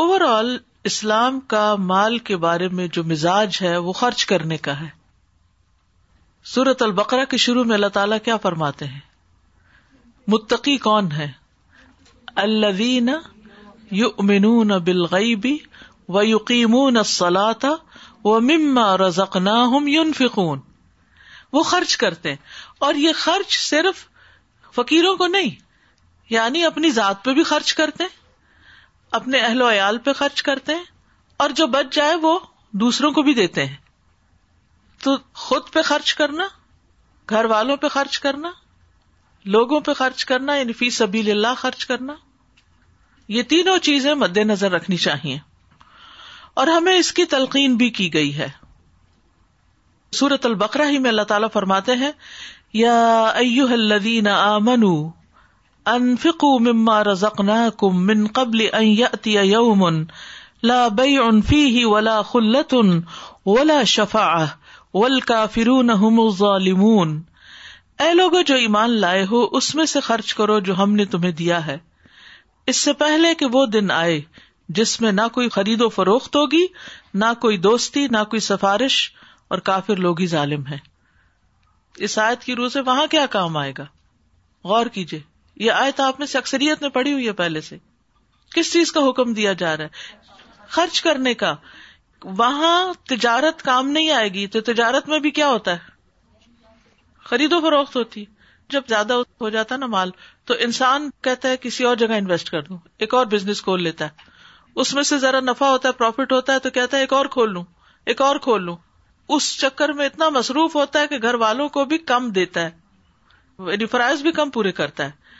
اوور 0.00 0.20
آل 0.28 0.56
اسلام 0.90 1.40
کا 1.54 1.64
مال 1.90 2.18
کے 2.28 2.36
بارے 2.46 2.68
میں 2.78 2.86
جو 2.96 3.04
مزاج 3.12 3.58
ہے 3.62 3.76
وہ 3.88 3.92
خرچ 4.00 4.24
کرنے 4.32 4.56
کا 4.66 4.78
ہے 4.80 4.88
سورت 6.54 6.82
البقرا 6.82 7.24
کے 7.30 7.36
شروع 7.46 7.64
میں 7.64 7.74
اللہ 7.74 7.92
تعالیٰ 7.92 8.18
کیا 8.24 8.36
فرماتے 8.42 8.84
ہیں 8.94 9.00
متقی 10.34 10.76
کون 10.88 11.12
ہے 11.12 11.30
اللہ 12.44 12.82
یو 13.96 14.06
امین 14.22 14.72
بلغیبی 14.84 15.56
و 16.14 16.22
یوقیم 16.24 16.74
نہ 16.94 17.02
صلا 17.10 17.50
وہ 18.28 18.38
مما 18.48 18.86
ر 19.02 19.08
ذخنا 19.18 19.56
ہوں 19.72 19.88
یون 19.88 20.12
فکون 20.20 20.60
وہ 21.56 21.62
خرچ 21.70 21.96
کرتے 22.02 22.34
اور 22.86 22.94
یہ 23.02 23.12
خرچ 23.24 23.58
صرف 23.66 24.02
فقیروں 24.76 25.14
کو 25.16 25.26
نہیں 25.36 25.50
یعنی 26.36 26.64
اپنی 26.64 26.90
ذات 26.98 27.22
پہ 27.24 27.32
بھی 27.38 27.42
خرچ 27.52 27.72
کرتے 27.80 28.04
اپنے 29.18 29.38
اہل 29.48 29.62
و 29.62 29.70
عیال 29.70 29.98
پہ 30.06 30.12
خرچ 30.22 30.42
کرتے 30.48 30.74
ہیں 30.74 30.84
اور 31.44 31.50
جو 31.60 31.66
بچ 31.76 31.94
جائے 31.96 32.14
وہ 32.26 32.38
دوسروں 32.84 33.10
کو 33.18 33.22
بھی 33.28 33.34
دیتے 33.40 33.64
ہیں 33.66 33.76
تو 35.04 35.16
خود 35.46 35.72
پہ 35.72 35.82
خرچ 35.92 36.14
کرنا 36.22 36.46
گھر 37.36 37.44
والوں 37.56 37.76
پہ 37.84 37.88
خرچ 37.98 38.18
کرنا 38.26 38.50
لوگوں 39.56 39.80
پہ 39.88 39.92
خرچ 40.04 40.24
کرنا 40.32 40.54
یعنی 40.62 40.72
فی 40.82 40.90
سبیل 41.00 41.30
اللہ 41.30 41.60
خرچ 41.64 41.84
کرنا 41.92 42.14
یہ 43.32 43.42
تینوں 43.48 43.76
چیزیں 43.84 44.14
مد 44.22 44.36
نظر 44.46 44.70
رکھنی 44.72 44.96
چاہیے 45.06 45.38
اور 46.62 46.66
ہمیں 46.76 46.94
اس 46.94 47.12
کی 47.18 47.24
تلقین 47.34 47.76
بھی 47.76 47.88
کی 47.98 48.12
گئی 48.14 48.36
ہے 48.38 48.48
سورت 50.18 50.46
البقرا 50.46 50.88
ہی 50.88 50.98
میں 51.04 51.10
اللہ 51.10 51.22
تعالیٰ 51.30 51.48
فرماتے 51.52 51.94
ہیں 52.02 52.10
یا 52.80 52.96
ایوہ 53.42 53.70
الذین 53.72 54.26
آمنوا 54.28 55.10
انفقوا 55.92 56.58
مما 56.68 57.02
رزقناکم 57.04 58.06
من 58.06 58.26
قبل 58.40 58.66
ان 58.72 58.84
یأتی 58.84 59.32
یوم 59.52 59.84
لا 60.70 60.86
بیع 61.00 61.22
فیہ 61.48 61.84
ولا 61.86 62.20
خلت 62.32 62.74
ولا 63.46 63.82
شفعہ 63.94 64.46
والکافرون 64.98 65.90
ہم 66.02 66.20
الظالمون 66.20 67.20
اے 68.04 68.12
لوگو 68.14 68.40
جو 68.46 68.54
ایمان 68.66 68.90
لائے 69.00 69.24
ہو 69.30 69.42
اس 69.56 69.74
میں 69.74 69.84
سے 69.94 70.00
خرچ 70.10 70.32
کرو 70.34 70.58
جو 70.68 70.78
ہم 70.82 70.94
نے 70.94 71.04
تمہیں 71.16 71.32
دیا 71.42 71.66
ہے 71.66 71.76
اس 72.66 72.76
سے 72.80 72.92
پہلے 73.00 73.34
کہ 73.38 73.46
وہ 73.52 73.64
دن 73.72 73.90
آئے 73.90 74.20
جس 74.78 75.00
میں 75.00 75.10
نہ 75.12 75.26
کوئی 75.32 75.48
خرید 75.54 75.80
و 75.82 75.88
فروخت 75.96 76.36
ہوگی 76.36 76.66
نہ 77.22 77.32
کوئی 77.40 77.56
دوستی 77.66 78.06
نہ 78.10 78.22
کوئی 78.30 78.40
سفارش 78.40 78.96
اور 79.54 79.58
کافر 79.68 79.96
لوگ 80.06 80.20
ہی 80.20 80.26
ظالم 80.26 80.66
ہے 80.66 80.76
اس 82.06 82.18
آیت 82.18 82.44
کی 82.44 82.54
روح 82.56 82.68
سے 82.72 82.80
وہاں 82.86 83.06
کیا 83.10 83.24
کام 83.30 83.56
آئے 83.56 83.72
گا 83.78 83.84
غور 84.70 84.86
کیجیے 84.92 85.20
یہ 85.64 85.72
آیت 85.72 86.00
آپ 86.00 86.20
نے 86.20 86.26
اکثریت 86.38 86.82
میں 86.82 86.90
پڑی 86.90 87.12
ہوئی 87.12 87.26
ہے 87.26 87.32
پہلے 87.40 87.60
سے 87.66 87.76
کس 88.54 88.72
چیز 88.72 88.92
کا 88.92 89.00
حکم 89.08 89.32
دیا 89.34 89.52
جا 89.62 89.76
رہا 89.76 89.84
ہے 89.84 90.22
خرچ 90.76 91.00
کرنے 91.02 91.34
کا 91.44 91.54
وہاں 92.38 92.92
تجارت 93.08 93.62
کام 93.62 93.88
نہیں 93.90 94.10
آئے 94.10 94.28
گی 94.34 94.46
تو 94.56 94.60
تجارت 94.72 95.08
میں 95.08 95.18
بھی 95.26 95.30
کیا 95.38 95.48
ہوتا 95.48 95.72
ہے 95.72 95.92
خرید 97.28 97.52
و 97.52 97.60
فروخت 97.60 97.96
ہوتی 97.96 98.24
جب 98.74 98.88
زیادہ 98.92 99.18
ہو 99.42 99.48
جاتا 99.56 99.76
نا 99.86 99.88
مال 99.96 100.10
تو 100.50 100.54
انسان 100.66 101.08
کہتا 101.28 101.54
ہے 101.54 101.62
کسی 101.66 101.84
اور 101.90 102.00
جگہ 102.04 102.20
انویسٹ 102.22 102.50
کر 102.56 102.62
دوں 102.68 102.78
ایک 103.04 103.14
اور 103.20 103.26
بزنس 103.34 103.62
کھول 103.68 103.82
لیتا 103.88 104.08
ہے 104.12 104.32
اس 104.82 104.92
میں 104.98 105.02
سے 105.12 105.18
ذرا 105.24 105.40
پروفیٹ 105.56 106.32
ہوتا 106.32 106.54
ہے 106.54 106.62
تو 106.66 106.70
کہتا 106.78 106.96
ہے 106.96 107.02
ایک 107.06 107.12
اور 107.18 107.30
کھول 107.36 107.52
لوں 107.58 107.64
ایک 108.12 108.20
اور 108.28 108.38
کھول 108.46 108.64
لوں 108.68 108.76
اس 109.34 109.44
چکر 109.60 109.92
میں 109.98 110.06
اتنا 110.10 110.28
مصروف 110.36 110.74
ہوتا 110.76 111.02
ہے 111.02 111.06
کہ 111.12 111.18
گھر 111.28 111.34
والوں 111.42 111.68
کو 111.76 111.84
بھی 111.92 111.98
کم 112.08 112.28
دیتا 112.38 112.64
ہے 112.64 113.76
ریفرائز 113.82 114.16
یعنی 114.18 114.22
بھی 114.28 114.32
کم 114.38 114.50
پورے 114.56 114.72
کرتا 114.80 115.04
ہے 115.10 115.32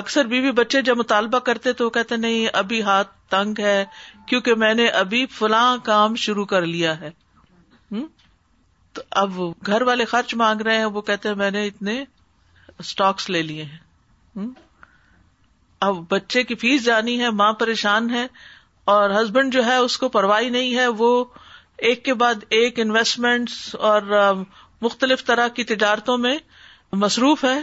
اکثر 0.00 0.30
بیوی 0.32 0.50
بچے 0.62 0.82
جب 0.88 0.96
مطالبہ 1.02 1.38
کرتے 1.48 1.72
تو 1.80 1.84
وہ 1.84 1.90
کہتے 1.98 2.16
نہیں 2.24 2.46
ابھی 2.62 2.82
ہاتھ 2.88 3.12
تنگ 3.34 3.60
ہے 3.66 3.78
کیونکہ 4.32 4.54
میں 4.64 4.72
نے 4.80 4.86
ابھی 5.02 5.24
فلاں 5.38 5.66
کام 5.90 6.14
شروع 6.24 6.44
کر 6.54 6.66
لیا 6.74 6.98
ہے 7.00 7.10
تو 8.98 9.02
اب 9.24 9.38
گھر 9.72 9.82
والے 9.88 10.04
خرچ 10.12 10.34
مانگ 10.42 10.60
رہے 10.68 10.78
ہیں 10.84 10.88
وہ 10.96 11.00
کہتے 11.10 11.28
ہیں 11.28 11.34
میں 11.42 11.50
نے 11.56 11.64
اتنے 11.66 11.92
اسٹاکس 12.86 13.28
لے 13.30 13.42
لیے 13.42 13.64
ہیں 13.70 14.44
اب 15.86 15.96
بچے 16.10 16.42
کی 16.50 16.54
فیس 16.62 16.84
جانی 16.84 17.20
ہے 17.20 17.30
ماں 17.40 17.52
پریشان 17.62 18.10
ہے 18.14 18.26
اور 18.94 19.10
ہسبینڈ 19.20 19.52
جو 19.52 19.64
ہے 19.64 19.76
اس 19.86 19.96
کو 20.02 20.08
پرواہ 20.16 20.48
نہیں 20.58 20.76
ہے 20.78 20.86
وہ 21.00 21.10
ایک 21.88 22.04
کے 22.04 22.14
بعد 22.22 22.42
ایک 22.58 22.78
انویسٹمنٹ 22.80 23.50
اور 23.90 24.10
مختلف 24.86 25.24
طرح 25.26 25.48
کی 25.58 25.64
تجارتوں 25.70 26.16
میں 26.26 26.36
مصروف 27.04 27.44
ہے 27.44 27.58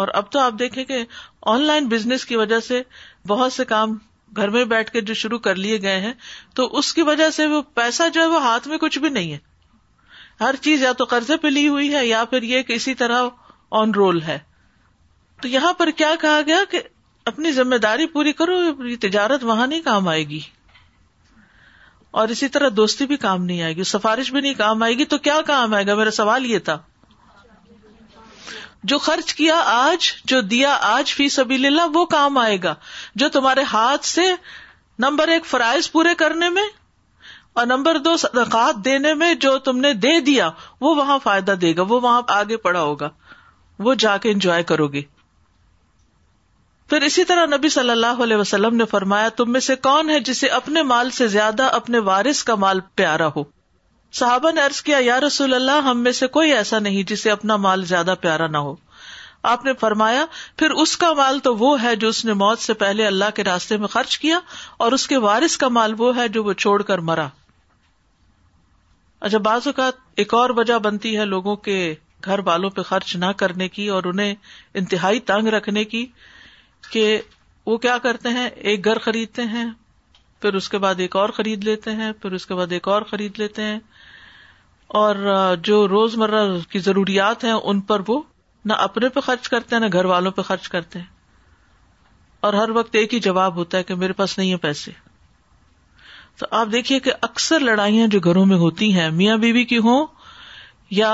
اور 0.00 0.08
اب 0.20 0.30
تو 0.32 0.38
آپ 0.38 0.52
دیکھیں 0.58 0.84
کہ 0.84 1.02
آن 1.52 1.60
لائن 1.70 1.86
بزنس 1.88 2.24
کی 2.30 2.36
وجہ 2.36 2.58
سے 2.68 2.82
بہت 3.28 3.52
سے 3.52 3.64
کام 3.72 3.96
گھر 4.36 4.48
میں 4.56 4.64
بیٹھ 4.72 4.90
کے 4.92 5.00
جو 5.10 5.14
شروع 5.22 5.38
کر 5.46 5.54
لیے 5.64 5.80
گئے 5.82 6.00
ہیں 6.00 6.12
تو 6.58 6.66
اس 6.78 6.92
کی 6.94 7.02
وجہ 7.10 7.28
سے 7.36 7.46
وہ 7.54 7.60
پیسہ 7.80 8.08
جو 8.14 8.20
ہے 8.20 8.26
وہ 8.34 8.42
ہاتھ 8.42 8.68
میں 8.68 8.78
کچھ 8.84 8.98
بھی 9.04 9.08
نہیں 9.18 9.32
ہے 9.32 9.38
ہر 10.40 10.54
چیز 10.66 10.82
یا 10.82 10.92
تو 10.98 11.04
قرضے 11.12 11.36
پہ 11.44 11.48
لی 11.48 11.66
ہوئی 11.68 11.92
ہے 11.94 12.06
یا 12.06 12.24
پھر 12.32 12.42
یہ 12.54 12.62
کہ 12.62 12.72
اسی 12.80 12.94
طرح 13.02 13.28
آن 13.78 13.94
رول 13.94 14.20
ہے 14.22 14.38
تو 15.42 15.48
یہاں 15.48 15.72
پر 15.78 15.90
کیا 15.96 16.14
کہا 16.20 16.40
گیا 16.46 16.58
کہ 16.70 16.80
اپنی 17.30 17.52
ذمہ 17.52 17.76
داری 17.82 18.06
پوری 18.08 18.32
کرو 18.40 18.54
تجارت 19.00 19.44
وہاں 19.44 19.66
نہیں 19.66 19.80
کام 19.84 20.08
آئے 20.08 20.28
گی 20.28 20.38
اور 22.20 22.28
اسی 22.34 22.48
طرح 22.48 22.68
دوستی 22.76 23.06
بھی 23.06 23.16
کام 23.24 23.44
نہیں 23.44 23.62
آئے 23.62 23.74
گی 23.76 23.84
سفارش 23.92 24.30
بھی 24.32 24.40
نہیں 24.40 24.54
کام 24.58 24.82
آئے 24.82 24.94
گی 24.98 25.04
تو 25.14 25.18
کیا 25.24 25.40
کام 25.46 25.74
آئے 25.74 25.86
گا 25.86 25.94
میرا 25.94 26.10
سوال 26.20 26.46
یہ 26.50 26.58
تھا 26.68 26.78
جو 28.90 28.98
خرچ 29.06 29.34
کیا 29.34 29.58
آج 29.66 30.12
جو 30.32 30.40
دیا 30.54 30.76
آج 30.94 31.12
فی 31.14 31.28
سبھی 31.36 31.56
للہ 31.56 31.82
وہ 31.94 32.04
کام 32.14 32.38
آئے 32.38 32.56
گا 32.62 32.74
جو 33.22 33.28
تمہارے 33.36 33.62
ہاتھ 33.72 34.04
سے 34.06 34.22
نمبر 35.04 35.28
ایک 35.28 35.44
فرائض 35.46 35.90
پورے 35.92 36.14
کرنے 36.18 36.48
میں 36.48 36.64
اور 37.60 37.66
نمبر 37.66 37.98
دو 38.04 38.16
صدقات 38.16 38.84
دینے 38.84 39.14
میں 39.22 39.34
جو 39.46 39.58
تم 39.68 39.76
نے 39.78 39.92
دے 40.06 40.18
دیا 40.24 40.48
وہ 40.80 40.94
وہاں 40.96 41.18
فائدہ 41.22 41.52
دے 41.60 41.76
گا 41.76 41.82
وہ 41.88 42.00
وہاں 42.00 42.20
آگے 42.40 42.56
پڑا 42.68 42.80
ہوگا 42.80 43.08
وہ 43.84 43.94
جا 43.98 44.16
کے 44.24 44.30
انجوائے 44.30 44.62
کرو 44.72 44.86
گی 44.92 45.02
پھر 46.90 47.02
اسی 47.02 47.24
طرح 47.28 47.46
نبی 47.56 47.68
صلی 47.68 47.90
اللہ 47.90 48.22
علیہ 48.22 48.36
وسلم 48.36 48.76
نے 48.76 48.84
فرمایا 48.90 49.28
تم 49.36 49.50
میں 49.52 49.60
سے 49.68 49.76
کون 49.86 50.10
ہے 50.10 50.18
جسے 50.28 50.48
اپنے 50.58 50.82
مال 50.92 51.10
سے 51.16 51.26
زیادہ 51.28 51.62
اپنے 51.78 51.98
وارث 52.08 52.42
کا 52.50 52.54
مال 52.64 52.80
پیارا 52.96 53.26
ہو 53.36 53.42
صحابہ 54.18 54.50
نے 54.54 54.62
ارض 54.64 54.80
کیا 54.82 54.98
یا 55.04 55.20
رسول 55.20 55.54
اللہ 55.54 55.80
ہم 55.88 56.02
میں 56.02 56.12
سے 56.18 56.26
کوئی 56.36 56.52
ایسا 56.52 56.78
نہیں 56.78 57.02
جسے 57.08 57.30
اپنا 57.30 57.56
مال 57.64 57.84
زیادہ 57.86 58.14
پیارا 58.20 58.46
نہ 58.46 58.58
ہو 58.66 58.74
آپ 59.52 59.64
نے 59.64 59.72
فرمایا 59.80 60.24
پھر 60.58 60.70
اس 60.82 60.96
کا 60.96 61.12
مال 61.16 61.38
تو 61.42 61.54
وہ 61.56 61.80
ہے 61.82 61.94
جو 61.96 62.08
اس 62.08 62.24
نے 62.24 62.32
موت 62.38 62.58
سے 62.58 62.74
پہلے 62.84 63.06
اللہ 63.06 63.30
کے 63.34 63.44
راستے 63.44 63.76
میں 63.82 63.88
خرچ 63.88 64.18
کیا 64.18 64.38
اور 64.86 64.92
اس 64.92 65.06
کے 65.08 65.16
وارث 65.26 65.56
کا 65.64 65.68
مال 65.78 65.94
وہ 65.98 66.16
ہے 66.16 66.28
جو 66.38 66.44
وہ 66.44 66.52
چھوڑ 66.64 66.80
کر 66.92 66.98
مرا 67.10 67.26
اچھا 69.28 69.38
بعض 69.50 69.66
اوقات 69.66 70.00
ایک 70.22 70.34
اور 70.34 70.50
وجہ 70.56 70.78
بنتی 70.88 71.16
ہے 71.18 71.24
لوگوں 71.24 71.56
کے 71.68 71.78
گھر 72.24 72.38
والوں 72.44 72.70
پہ 72.76 72.82
خرچ 72.88 73.14
نہ 73.22 73.30
کرنے 73.38 73.68
کی 73.68 73.86
اور 73.96 74.04
انہیں 74.10 74.34
انتہائی 74.80 75.20
تنگ 75.30 75.48
رکھنے 75.54 75.84
کی 75.94 76.04
کہ 76.90 77.04
وہ 77.66 77.76
کیا 77.84 77.96
کرتے 78.02 78.28
ہیں 78.38 78.48
ایک 78.72 78.84
گھر 78.84 78.98
خریدتے 79.04 79.42
ہیں 79.52 79.64
پھر 80.42 80.54
اس 80.54 80.68
کے 80.68 80.78
بعد 80.78 81.00
ایک 81.00 81.16
اور 81.16 81.28
خرید 81.36 81.64
لیتے 81.64 81.92
ہیں 82.00 82.10
پھر 82.22 82.32
اس 82.38 82.46
کے 82.46 82.54
بعد 82.54 82.72
ایک 82.72 82.88
اور 82.88 83.02
خرید 83.10 83.38
لیتے 83.38 83.62
ہیں 83.64 83.78
اور 85.00 85.14
جو 85.68 85.86
روز 85.88 86.16
مرہ 86.16 86.44
کی 86.70 86.78
ضروریات 86.78 87.44
ہیں 87.44 87.52
ان 87.52 87.80
پر 87.90 88.00
وہ 88.08 88.20
نہ 88.64 88.72
اپنے 88.86 89.08
پہ 89.16 89.20
خرچ 89.26 89.48
کرتے 89.48 89.74
ہیں 89.74 89.80
نہ 89.82 89.86
گھر 89.98 90.04
والوں 90.12 90.32
پہ 90.32 90.42
خرچ 90.48 90.68
کرتے 90.68 90.98
ہیں 90.98 91.14
اور 92.46 92.54
ہر 92.54 92.70
وقت 92.74 92.94
ایک 92.96 93.14
ہی 93.14 93.18
جواب 93.26 93.56
ہوتا 93.56 93.78
ہے 93.78 93.84
کہ 93.84 93.94
میرے 94.04 94.12
پاس 94.20 94.36
نہیں 94.38 94.52
ہے 94.52 94.56
پیسے 94.66 94.90
تو 96.38 96.46
آپ 96.60 96.68
دیکھیے 96.72 96.98
کہ 97.00 97.12
اکثر 97.28 97.60
لڑائیاں 97.68 98.06
جو 98.14 98.20
گھروں 98.30 98.44
میں 98.46 98.56
ہوتی 98.58 98.92
ہیں 98.98 99.10
میاں 99.20 99.36
بیوی 99.44 99.52
بی 99.58 99.64
کی 99.72 99.78
ہوں 99.88 100.06
یا 101.00 101.12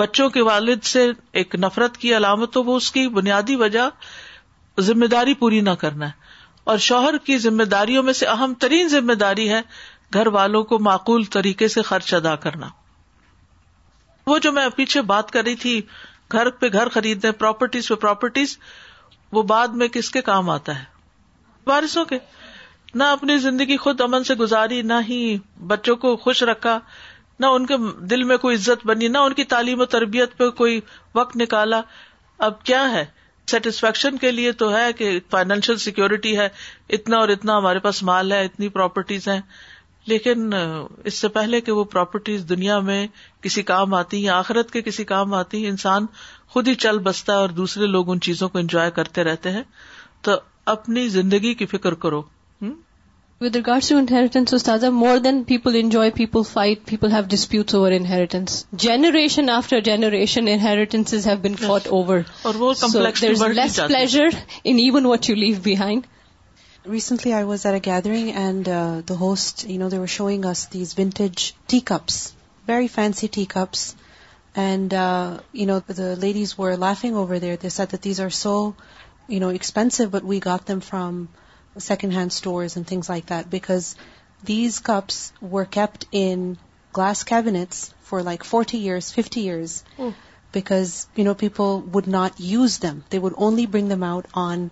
بچوں 0.00 0.28
کے 0.30 0.42
والد 0.42 0.82
سے 0.84 1.06
ایک 1.40 1.54
نفرت 1.60 1.96
کی 1.98 2.14
علامت 2.16 2.56
وہ 2.64 2.76
اس 2.76 2.90
کی 2.92 3.06
بنیادی 3.08 3.54
وجہ 3.56 3.88
ذمہ 4.88 5.06
داری 5.10 5.34
پوری 5.34 5.60
نہ 5.60 5.70
کرنا 5.78 6.06
ہے 6.06 6.26
اور 6.70 6.78
شوہر 6.88 7.16
کی 7.24 7.36
ذمہ 7.38 7.62
داریوں 7.70 8.02
میں 8.02 8.12
سے 8.12 8.26
اہم 8.26 8.54
ترین 8.60 8.88
ذمہ 8.88 9.12
داری 9.20 9.48
ہے 9.52 9.60
گھر 10.14 10.26
والوں 10.32 10.64
کو 10.64 10.78
معقول 10.88 11.24
طریقے 11.36 11.68
سے 11.68 11.82
خرچ 11.88 12.12
ادا 12.14 12.34
کرنا 12.44 12.68
وہ 14.26 14.38
جو 14.42 14.52
میں 14.52 14.68
پیچھے 14.76 15.02
بات 15.12 15.30
کر 15.30 15.44
رہی 15.44 15.54
تھی 15.64 15.80
گھر 16.32 16.50
پہ 16.62 16.66
گھر 16.72 16.88
خریدنے 16.94 17.30
پراپرٹیز 17.42 17.88
پہ 17.88 17.94
پراپرٹیز 18.00 18.56
وہ 19.32 19.42
بعد 19.52 19.68
میں 19.80 19.88
کس 19.92 20.10
کے 20.10 20.22
کام 20.22 20.50
آتا 20.50 20.78
ہے 20.78 20.84
بارشوں 21.66 22.04
کے 22.10 22.18
نہ 22.94 23.04
اپنی 23.14 23.36
زندگی 23.38 23.76
خود 23.76 24.00
امن 24.00 24.24
سے 24.24 24.34
گزاری 24.34 24.80
نہ 24.82 24.94
ہی 25.08 25.18
بچوں 25.66 25.96
کو 26.04 26.16
خوش 26.26 26.42
رکھا 26.50 26.78
نہ 27.42 27.46
ان 27.56 27.66
کے 27.66 27.76
دل 28.12 28.22
میں 28.30 28.36
کوئی 28.44 28.56
عزت 28.56 28.86
بنی 28.86 29.08
نہ 29.08 29.18
ان 29.26 29.32
کی 29.40 29.44
تعلیم 29.52 29.80
و 29.80 29.84
تربیت 29.96 30.36
پہ 30.38 30.48
کوئی 30.60 30.80
وقت 31.14 31.36
نکالا 31.42 31.80
اب 32.46 32.62
کیا 32.70 32.80
ہے 32.92 33.04
سیٹسفیکشن 33.50 34.16
کے 34.22 34.30
لیے 34.30 34.52
تو 34.62 34.72
ہے 34.76 34.92
کہ 34.96 35.10
فائنینشیل 35.30 35.76
سیکورٹی 35.84 36.36
ہے 36.38 36.48
اتنا 36.96 37.16
اور 37.18 37.28
اتنا 37.34 37.56
ہمارے 37.58 37.78
پاس 37.84 38.02
مال 38.08 38.32
ہے 38.32 38.44
اتنی 38.44 38.68
پراپرٹیز 38.76 39.28
ہیں 39.28 39.40
لیکن 40.10 40.50
اس 41.04 41.14
سے 41.24 41.28
پہلے 41.36 41.60
کہ 41.60 41.72
وہ 41.78 41.84
پراپرٹیز 41.94 42.44
دنیا 42.48 42.78
میں 42.88 43.00
کسی 43.46 43.62
کام 43.70 43.94
آتی 43.94 44.22
یا 44.22 44.38
آخرت 44.38 44.70
کے 44.70 44.82
کسی 44.82 45.04
کام 45.12 45.34
آتی 45.38 45.66
انسان 45.68 46.06
خود 46.54 46.68
ہی 46.68 46.74
چل 46.84 46.98
بستا 47.08 47.32
ہے 47.32 47.38
اور 47.38 47.48
دوسرے 47.60 47.86
لوگ 47.96 48.10
ان 48.12 48.20
چیزوں 48.28 48.48
کو 48.54 48.58
انجوائے 48.58 48.90
کرتے 49.00 49.24
رہتے 49.30 49.50
ہیں 49.56 49.62
تو 50.28 50.36
اپنی 50.76 51.08
زندگی 51.16 51.54
کی 51.62 51.66
فکر 51.74 51.94
کرو 52.04 52.22
With 53.40 53.54
regards 53.54 53.86
to 53.88 53.98
inheritance, 53.98 54.50
Ustaza, 54.50 54.92
more 54.92 55.20
than 55.20 55.44
people 55.44 55.76
enjoy, 55.76 56.10
people 56.10 56.42
fight, 56.42 56.84
people 56.84 57.10
have 57.10 57.28
disputes 57.28 57.72
over 57.72 57.88
inheritance. 57.88 58.66
Generation 58.74 59.48
after 59.48 59.80
generation, 59.80 60.48
inheritances 60.48 61.24
have 61.24 61.40
been 61.40 61.54
fought 61.54 61.86
over. 61.86 62.26
So 62.42 62.72
there's 62.90 63.40
less 63.40 63.76
pleasure 63.76 64.30
in 64.64 64.80
even 64.80 65.06
what 65.06 65.28
you 65.28 65.36
leave 65.36 65.62
behind. 65.62 66.08
Recently 66.84 67.32
I 67.32 67.44
was 67.44 67.64
at 67.64 67.76
a 67.76 67.78
gathering 67.78 68.32
and 68.32 68.68
uh, 68.68 69.02
the 69.06 69.14
host, 69.14 69.64
they 69.68 69.98
were 70.00 70.08
showing 70.08 70.44
us 70.44 70.66
these 70.66 70.94
vintage 70.94 71.54
teacups, 71.68 72.32
very 72.66 72.88
fancy 72.88 73.28
teacups. 73.28 73.94
And, 74.56 74.92
uh, 74.92 75.38
the 75.52 76.16
ladies 76.18 76.58
were 76.58 76.76
laughing 76.76 77.14
over 77.14 77.38
there. 77.38 77.56
They 77.56 77.68
said 77.68 77.90
that 77.90 78.02
these 78.02 78.18
are 78.18 78.30
so, 78.30 78.74
expensive, 79.28 80.10
but 80.10 80.24
we 80.26 80.40
got 80.40 80.66
them 80.66 80.80
from 80.80 81.28
secondhand 81.78 82.32
stores 82.32 82.76
and 82.76 82.86
things 82.86 83.08
like 83.08 83.26
that, 83.26 83.48
because 83.48 83.96
these 84.44 84.78
cups 84.78 85.32
were 85.40 85.64
kept 85.64 86.06
in 86.12 86.58
glass 86.92 87.24
cabinets 87.24 87.92
for 88.00 88.22
like 88.22 88.44
40 88.44 88.78
years, 88.78 89.10
50 89.10 89.40
years, 89.40 89.84
hmm. 89.96 90.10
because, 90.52 91.06
people 91.36 91.80
would 91.80 92.06
not 92.06 92.40
use 92.40 92.78
them. 92.78 93.04
They 93.10 93.18
would 93.18 93.34
only 93.36 93.66
bring 93.66 93.88
them 93.88 94.02
out 94.02 94.26
on, 94.34 94.70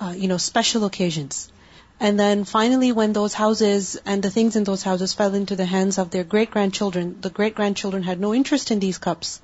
uh, 0.00 0.38
special 0.38 0.84
occasions. 0.84 1.52
And 2.00 2.18
then 2.18 2.44
finally, 2.44 2.92
when 2.92 3.12
those 3.12 3.34
houses 3.34 3.96
and 4.06 4.22
the 4.22 4.30
things 4.30 4.54
in 4.54 4.62
those 4.62 4.84
houses 4.84 5.14
fell 5.14 5.34
into 5.34 5.56
the 5.56 5.64
hands 5.64 5.98
of 5.98 6.10
their 6.10 6.22
great-grandchildren, 6.22 7.16
the 7.20 7.30
great-grandchildren 7.30 8.04
had 8.04 8.20
no 8.20 8.32
interest 8.32 8.70
in 8.70 8.78
these 8.78 8.98
cups. 8.98 9.40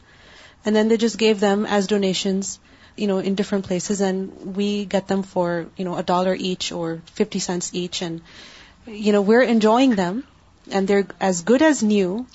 And 0.64 0.77
then 0.77 0.87
they 0.87 0.97
just 0.97 1.19
gave 1.19 1.40
them 1.40 1.67
as 1.67 1.88
donations 1.88 2.59
in 2.97 3.35
different 3.35 3.67
places, 3.67 4.01
and 4.01 4.57
we 4.57 4.85
get 4.85 5.09
them 5.09 5.23
for, 5.23 5.67
$1 5.79 6.37
each 6.38 6.73
or 6.73 7.03
50 7.12 7.38
cents 7.38 7.71
each, 7.75 8.03
and, 8.03 8.23
we're 8.87 9.43
enjoying 9.43 9.95
them, 9.97 10.25
and 10.71 10.88
they're 10.88 11.07
as 11.21 11.43
good 11.43 11.62
as 11.62 11.83
new. 11.83 12.27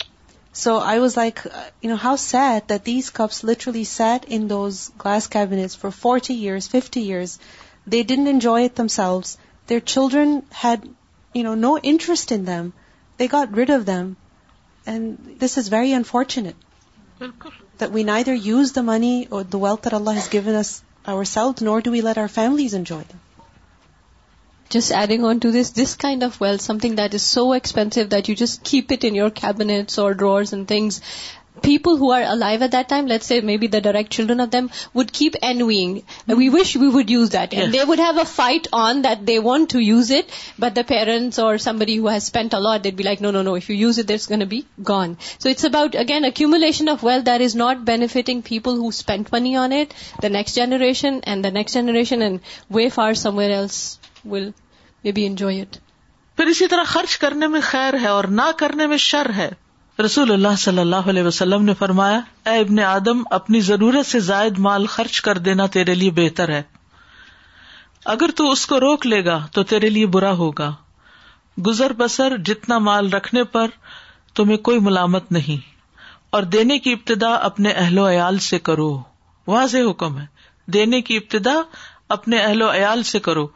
So 0.51 0.77
I 0.77 0.99
was 0.99 1.15
like, 1.15 1.45
uh, 1.45 1.95
how 1.95 2.15
sad 2.15 2.67
that 2.69 2.83
these 2.83 3.11
cups 3.11 3.43
literally 3.43 3.83
sat 3.83 4.25
in 4.25 4.47
those 4.47 4.89
glass 4.97 5.27
cabinets 5.27 5.75
for 5.75 5.91
40 5.91 6.33
years, 6.33 6.67
50 6.67 7.01
years. 7.01 7.37
They 7.85 8.03
didn't 8.03 8.27
enjoy 8.27 8.63
it 8.63 8.75
themselves. 8.75 9.37
Their 9.67 9.79
children 9.79 10.43
had, 10.51 10.87
no 11.35 11.77
interest 11.77 12.31
in 12.31 12.45
them. 12.45 12.73
They 13.17 13.27
got 13.27 13.55
rid 13.55 13.69
of 13.69 13.85
them. 13.85 14.17
And 14.85 15.35
this 15.37 15.57
is 15.57 15.67
very 15.67 15.91
unfortunate. 15.91 16.55
That 17.79 17.91
we 17.91 18.05
neither 18.05 18.33
use 18.33 18.71
the 18.71 18.81
money 18.81 19.27
or 19.29 19.43
the 19.43 19.57
wealth 19.57 19.81
that 19.81 19.93
Allah 19.93 20.13
has 20.13 20.29
given 20.29 20.55
us 20.55 20.81
ourselves, 21.05 21.61
nor 21.61 21.81
do 21.81 21.91
we 21.91 22.01
let 22.01 22.17
our 22.17 22.29
families 22.29 22.73
enjoy 22.73 23.01
them. 23.01 23.19
Just 24.69 24.91
adding 24.91 25.25
on 25.25 25.39
to 25.39 25.51
this 25.51 25.95
kind 25.95 26.23
of 26.23 26.39
wealth, 26.39 26.61
something 26.61 26.95
that 26.95 27.13
is 27.13 27.23
so 27.23 27.51
expensive 27.53 28.11
that 28.11 28.29
you 28.29 28.35
just 28.35 28.63
keep 28.63 28.91
it 28.91 29.03
in 29.03 29.15
your 29.15 29.29
cabinets 29.29 29.97
or 29.97 30.13
drawers 30.13 30.53
and 30.53 30.67
things, 30.67 31.01
people 31.63 31.97
who 31.99 32.11
are 32.13 32.21
alive 32.43 32.61
at 32.61 32.71
that 32.71 32.89
time 32.89 33.07
let's 33.07 33.23
see 33.23 33.39
maybe 33.61 33.67
direct 33.77 34.11
children 34.13 34.41
of 34.41 34.51
them 34.53 34.65
would 34.95 35.09
keep 35.19 35.35
enjoying 35.61 35.97
we 36.37 36.47
wish 36.53 36.75
we 36.83 36.87
would 36.95 37.09
use 37.11 37.31
that 37.33 37.55
they 37.73 37.79
would 37.87 37.99
have 37.99 38.19
a 38.19 38.23
fight 38.33 38.67
on 38.81 39.03
that 39.03 39.27
they 39.27 39.37
want 39.47 39.69
to 39.71 39.79
use 39.81 40.11
it 40.17 40.31
but 40.61 40.75
the 40.75 40.81
parents 40.87 41.39
or 41.39 41.57
somebody 41.79 41.97
who 41.99 42.09
has 42.09 42.29
الٹ 42.35 42.93
be 42.97 43.03
like 43.03 43.21
no 43.21 43.31
no 43.31 43.41
no 43.49 43.55
you 43.57 43.75
use 43.75 43.99
it and 43.99 44.43
be 44.49 44.59
gone 44.89 45.13
so 45.43 45.49
it's 45.49 45.65
about 45.65 45.95
again 46.05 46.25
accumulation 46.25 46.89
of 46.89 47.03
wealth 47.05 47.25
that 47.25 47.41
is 47.45 47.55
not 47.63 47.77
benefiting 47.89 48.41
people 48.49 48.79
happened 48.99 49.29
money 49.31 49.55
on 49.65 49.73
it 49.79 49.93
the 50.23 50.27
next 50.37 50.55
generation 50.55 51.19
and 51.25 51.45
next 51.57 51.75
generation 51.75 52.21
anyway 52.75 52.87
for 52.99 53.13
some 53.25 53.37
wills 53.37 53.81
will 54.31 54.49
be 55.15 55.25
enjoy 55.25 55.61
it 55.61 55.77
پھر 56.37 56.47
اسی 56.47 56.67
طرح 56.71 56.83
خرچ 56.87 57.17
کرنے 57.17 57.47
میں 57.53 57.59
خیر 57.71 57.93
ہے 58.01 58.07
اور 58.17 58.23
نہ 58.41 58.49
کرنے 58.57 58.85
میں 58.87 58.97
شر 59.09 59.31
ہے 59.37 59.49
رسول 60.05 60.31
اللہ 60.31 60.55
صلی 60.57 60.79
اللہ 60.79 61.07
علیہ 61.11 61.23
وسلم 61.23 61.63
نے 61.65 61.73
فرمایا 61.79 62.19
اے 62.49 62.59
ابن 62.59 62.79
آدم 62.89 63.21
اپنی 63.37 63.59
ضرورت 63.69 64.05
سے 64.05 64.19
زائد 64.27 64.59
مال 64.67 64.85
خرچ 64.95 65.19
کر 65.21 65.37
دینا 65.47 65.65
تیرے 65.75 65.95
لیے 65.95 66.11
بہتر 66.19 66.49
ہے 66.53 66.61
اگر 68.13 68.31
تو 68.35 68.49
اس 68.51 68.65
کو 68.65 68.79
روک 68.79 69.07
لے 69.07 69.23
گا 69.25 69.37
تو 69.53 69.63
تیرے 69.71 69.89
لیے 69.89 70.05
برا 70.15 70.31
ہوگا 70.43 70.71
گزر 71.67 71.93
بسر 71.97 72.37
جتنا 72.51 72.77
مال 72.87 73.09
رکھنے 73.13 73.43
پر 73.55 73.67
تمہیں 74.35 74.57
کوئی 74.69 74.79
ملامت 74.85 75.31
نہیں 75.37 75.59
اور 76.37 76.43
دینے 76.55 76.77
کی 76.85 76.93
ابتدا 76.93 77.33
اپنے 77.51 77.71
اہل 77.71 77.97
و 77.99 78.09
عیال 78.09 78.37
سے 78.49 78.59
کرو 78.69 78.91
واضح 79.53 79.89
حکم 79.89 80.17
ہے 80.19 80.25
دینے 80.73 81.01
کی 81.09 81.17
ابتدا 81.17 81.59
اپنے 82.17 82.39
اہل 82.41 82.61
و 82.61 82.71
عیال 82.73 83.03
سے 83.13 83.19
کرو 83.27 83.47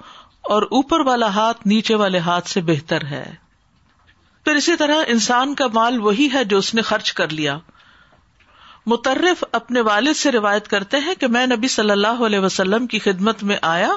اور 0.56 0.64
اوپر 0.80 1.06
والا 1.12 1.28
ہاتھ 1.36 1.66
نیچے 1.68 1.96
والے 2.04 2.20
ہاتھ 2.30 2.50
سے 2.50 2.62
بہتر 2.72 3.06
ہے 3.12 3.24
پھر 4.46 4.56
اسی 4.56 4.76
طرح 4.76 5.04
انسان 5.08 5.54
کا 5.60 5.66
مال 5.74 6.00
وہی 6.06 6.28
ہے 6.34 6.44
جو 6.54 6.58
اس 6.64 6.74
نے 6.76 6.82
خرچ 6.88 7.12
کر 7.20 7.30
لیا 7.40 7.58
مترف 8.94 9.44
اپنے 9.60 9.82
والد 9.88 10.16
سے 10.22 10.32
روایت 10.32 10.68
کرتے 10.68 10.98
ہیں 11.06 11.14
کہ 11.20 11.28
میں 11.36 11.46
نبی 11.48 11.68
صلی 11.76 11.92
اللہ 11.92 12.24
علیہ 12.28 12.40
وسلم 12.46 12.88
کی 12.94 13.00
خدمت 13.06 13.44
میں 13.52 13.58
آیا 13.70 13.92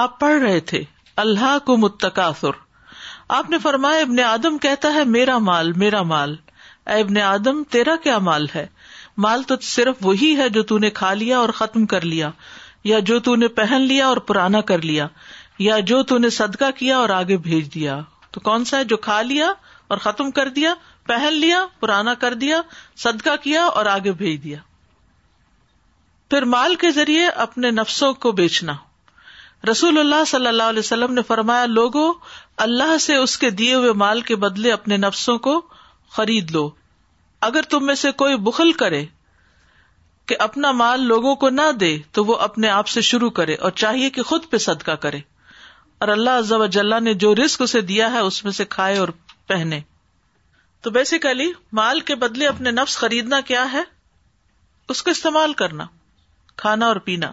آپ 0.00 0.18
پڑھ 0.20 0.40
رہے 0.42 0.60
تھے 0.72 0.82
اللہ 1.24 1.56
کو 1.66 1.76
متقاثر 1.84 2.58
آپ 3.38 3.50
نے 3.50 3.58
فرمایا 3.62 4.00
ابن 4.02 4.20
آدم 4.30 4.58
کہتا 4.66 4.92
ہے 4.94 5.04
میرا 5.16 5.38
مال 5.50 5.72
میرا 5.82 6.02
مال 6.12 6.34
اے 6.94 7.00
ابن 7.00 7.18
آدم 7.24 7.62
تیرا 7.70 7.94
کیا 8.02 8.18
مال 8.28 8.46
ہے 8.54 8.66
مال 9.26 9.42
تو 9.48 9.54
صرف 9.68 9.96
وہی 10.06 10.36
ہے 10.36 10.48
جو 10.58 10.62
تون 10.72 10.88
کھا 10.94 11.12
لیا 11.22 11.38
اور 11.38 11.48
ختم 11.60 11.84
کر 11.92 12.04
لیا 12.14 12.30
یا 12.94 12.98
جو 13.12 13.18
نے 13.36 13.48
پہن 13.60 13.80
لیا 13.92 14.06
اور 14.08 14.16
پرانا 14.30 14.60
کر 14.72 14.82
لیا 14.90 15.06
یا 15.68 15.78
جو 15.92 16.02
نے 16.20 16.30
صدقہ 16.40 16.70
کیا 16.78 16.98
اور 16.98 17.08
آگے 17.20 17.36
بھیج 17.46 17.74
دیا 17.74 18.00
تو 18.32 18.40
کون 18.46 18.64
سا 18.70 18.78
ہے 18.78 18.84
جو 18.92 18.96
کھا 19.06 19.20
لیا 19.30 19.50
اور 19.94 19.98
ختم 20.06 20.30
کر 20.30 20.48
دیا 20.58 20.74
پہن 21.08 21.32
لیا 21.44 21.64
پرانا 21.80 22.14
کر 22.24 22.34
دیا 22.42 22.60
صدقہ 23.04 23.34
کیا 23.42 23.64
اور 23.78 23.86
آگے 23.96 24.12
بھیج 24.22 24.42
دیا 24.44 24.58
پھر 26.30 26.44
مال 26.54 26.74
کے 26.82 26.90
ذریعے 26.96 27.26
اپنے 27.44 27.70
نفسوں 27.80 28.12
کو 28.24 28.32
بیچنا 28.40 28.72
رسول 29.70 29.98
اللہ 29.98 30.24
صلی 30.26 30.46
اللہ 30.46 30.68
علیہ 30.74 30.78
وسلم 30.84 31.12
نے 31.14 31.22
فرمایا 31.30 31.64
لوگوں 31.66 32.12
اللہ 32.66 32.96
سے 33.06 33.16
اس 33.16 33.36
کے 33.38 33.50
دیے 33.60 33.74
ہوئے 33.74 33.92
مال 34.02 34.20
کے 34.30 34.36
بدلے 34.44 34.72
اپنے 34.72 34.96
نفسوں 34.96 35.36
کو 35.46 35.60
خرید 36.16 36.50
لو 36.50 36.68
اگر 37.48 37.62
تم 37.70 37.84
میں 37.86 37.94
سے 38.04 38.10
کوئی 38.22 38.36
بخل 38.48 38.72
کرے 38.82 39.04
کہ 40.28 40.36
اپنا 40.46 40.70
مال 40.78 41.02
لوگوں 41.08 41.34
کو 41.44 41.48
نہ 41.58 41.70
دے 41.80 41.96
تو 42.18 42.24
وہ 42.24 42.36
اپنے 42.48 42.68
آپ 42.70 42.88
سے 42.88 43.00
شروع 43.10 43.30
کرے 43.40 43.54
اور 43.66 43.70
چاہیے 43.84 44.10
کہ 44.18 44.22
خود 44.32 44.44
پہ 44.50 44.58
صدقہ 44.68 44.92
کرے 45.04 45.20
اور 46.02 46.08
اللہ 46.08 46.38
عز 46.40 46.52
و 46.52 46.66
جل 46.74 46.92
نے 47.04 47.12
جو 47.22 47.34
رسک 47.44 47.62
اسے 47.62 47.80
دیا 47.88 48.10
ہے 48.12 48.18
اس 48.26 48.42
میں 48.44 48.52
سے 48.58 48.64
کھائے 48.74 48.96
اور 48.98 49.08
پہنے 49.48 49.80
تو 50.82 50.90
بیسیکلی 50.90 51.50
مال 51.78 52.00
کے 52.10 52.14
بدلے 52.22 52.46
اپنے 52.48 52.70
نفس 52.76 52.96
خریدنا 52.96 53.40
کیا 53.48 53.64
ہے 53.72 53.82
اس 54.94 55.02
کا 55.02 55.10
استعمال 55.10 55.52
کرنا 55.62 55.84
کھانا 56.62 56.86
اور 56.92 56.96
پینا 57.08 57.30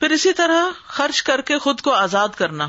پھر 0.00 0.10
اسی 0.18 0.32
طرح 0.42 0.68
خرچ 0.96 1.22
کر 1.30 1.40
کے 1.50 1.58
خود 1.68 1.80
کو 1.88 1.94
آزاد 1.94 2.36
کرنا 2.42 2.68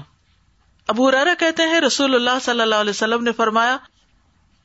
ہرارا 0.97 1.33
کہتے 1.39 1.63
ہیں 1.71 1.79
رسول 1.81 2.15
اللہ 2.15 2.39
صلی 2.45 2.61
اللہ 2.61 2.81
علیہ 2.85 2.89
وسلم 2.97 3.23
نے 3.23 3.31
فرمایا 3.41 3.75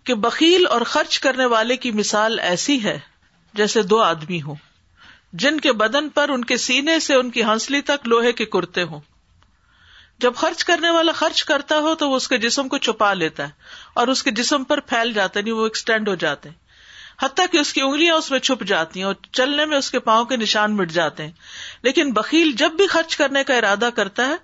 کہ 0.07 0.15
بکیل 0.23 0.67
اور 0.77 0.81
خرچ 0.95 1.19
کرنے 1.27 1.45
والے 1.57 1.77
کی 1.85 1.91
مثال 2.05 2.39
ایسی 2.53 2.83
ہے 2.85 2.99
جیسے 3.61 3.83
دو 3.93 4.01
آدمی 4.03 4.41
ہوں 4.43 4.55
جن 5.43 5.61
کے 5.67 5.73
بدن 5.83 6.09
پر 6.19 6.29
ان 6.37 6.45
کے 6.53 6.57
سینے 6.71 6.99
سے 7.09 7.15
ان 7.15 7.31
کی 7.37 7.43
ہنسلی 7.53 7.81
تک 7.93 8.09
لوہے 8.09 8.33
کے 8.39 8.45
کرتے 8.57 8.83
ہوں 8.93 9.01
جب 10.25 10.35
خرچ 10.37 10.63
کرنے 10.65 10.91
والا 10.91 11.13
خرچ 11.17 11.43
کرتا 11.45 11.79
ہو 11.87 11.95
تو 12.03 12.09
وہ 12.11 12.17
اس 12.17 12.27
کے 12.29 12.37
جسم 12.43 12.69
کو 12.75 12.79
چھپا 12.87 13.13
لیتا 13.15 13.47
ہے 13.47 13.53
اور 14.03 14.09
اس 14.13 14.23
کے 14.23 14.31
جسم 14.39 14.63
پر 14.71 14.81
پھیل 14.93 15.13
جاتے 15.13 15.43
نہیں 15.43 15.55
وہ 15.55 15.65
ایکسٹینڈ 15.65 16.09
ہو 16.09 16.15
جاتے 16.23 16.49
ہیں 16.49 16.65
حتیٰ 17.23 17.45
کہ 17.53 17.59
اس 17.59 17.73
کی 17.73 17.81
انگلیاں 17.81 18.15
اس 18.17 18.31
میں 18.31 18.39
چھپ 18.49 18.63
جاتی 18.69 19.01
ہیں 19.01 19.07
اور 19.07 19.15
چلنے 19.33 19.65
میں 19.67 19.77
اس 19.79 19.91
کے 19.91 19.99
پاؤں 20.09 20.25
کے 20.31 20.37
نشان 20.37 20.77
مٹ 20.77 20.91
جاتے 20.97 21.25
ہیں 21.25 21.33
لیکن 21.83 22.13
بکیل 22.19 22.51
جب 22.63 22.73
بھی 22.77 22.87
خرچ 22.95 23.17
کرنے 23.17 23.45
کا 23.51 23.55
ارادہ 23.57 23.89
کرتا 23.97 24.27
ہے 24.29 24.35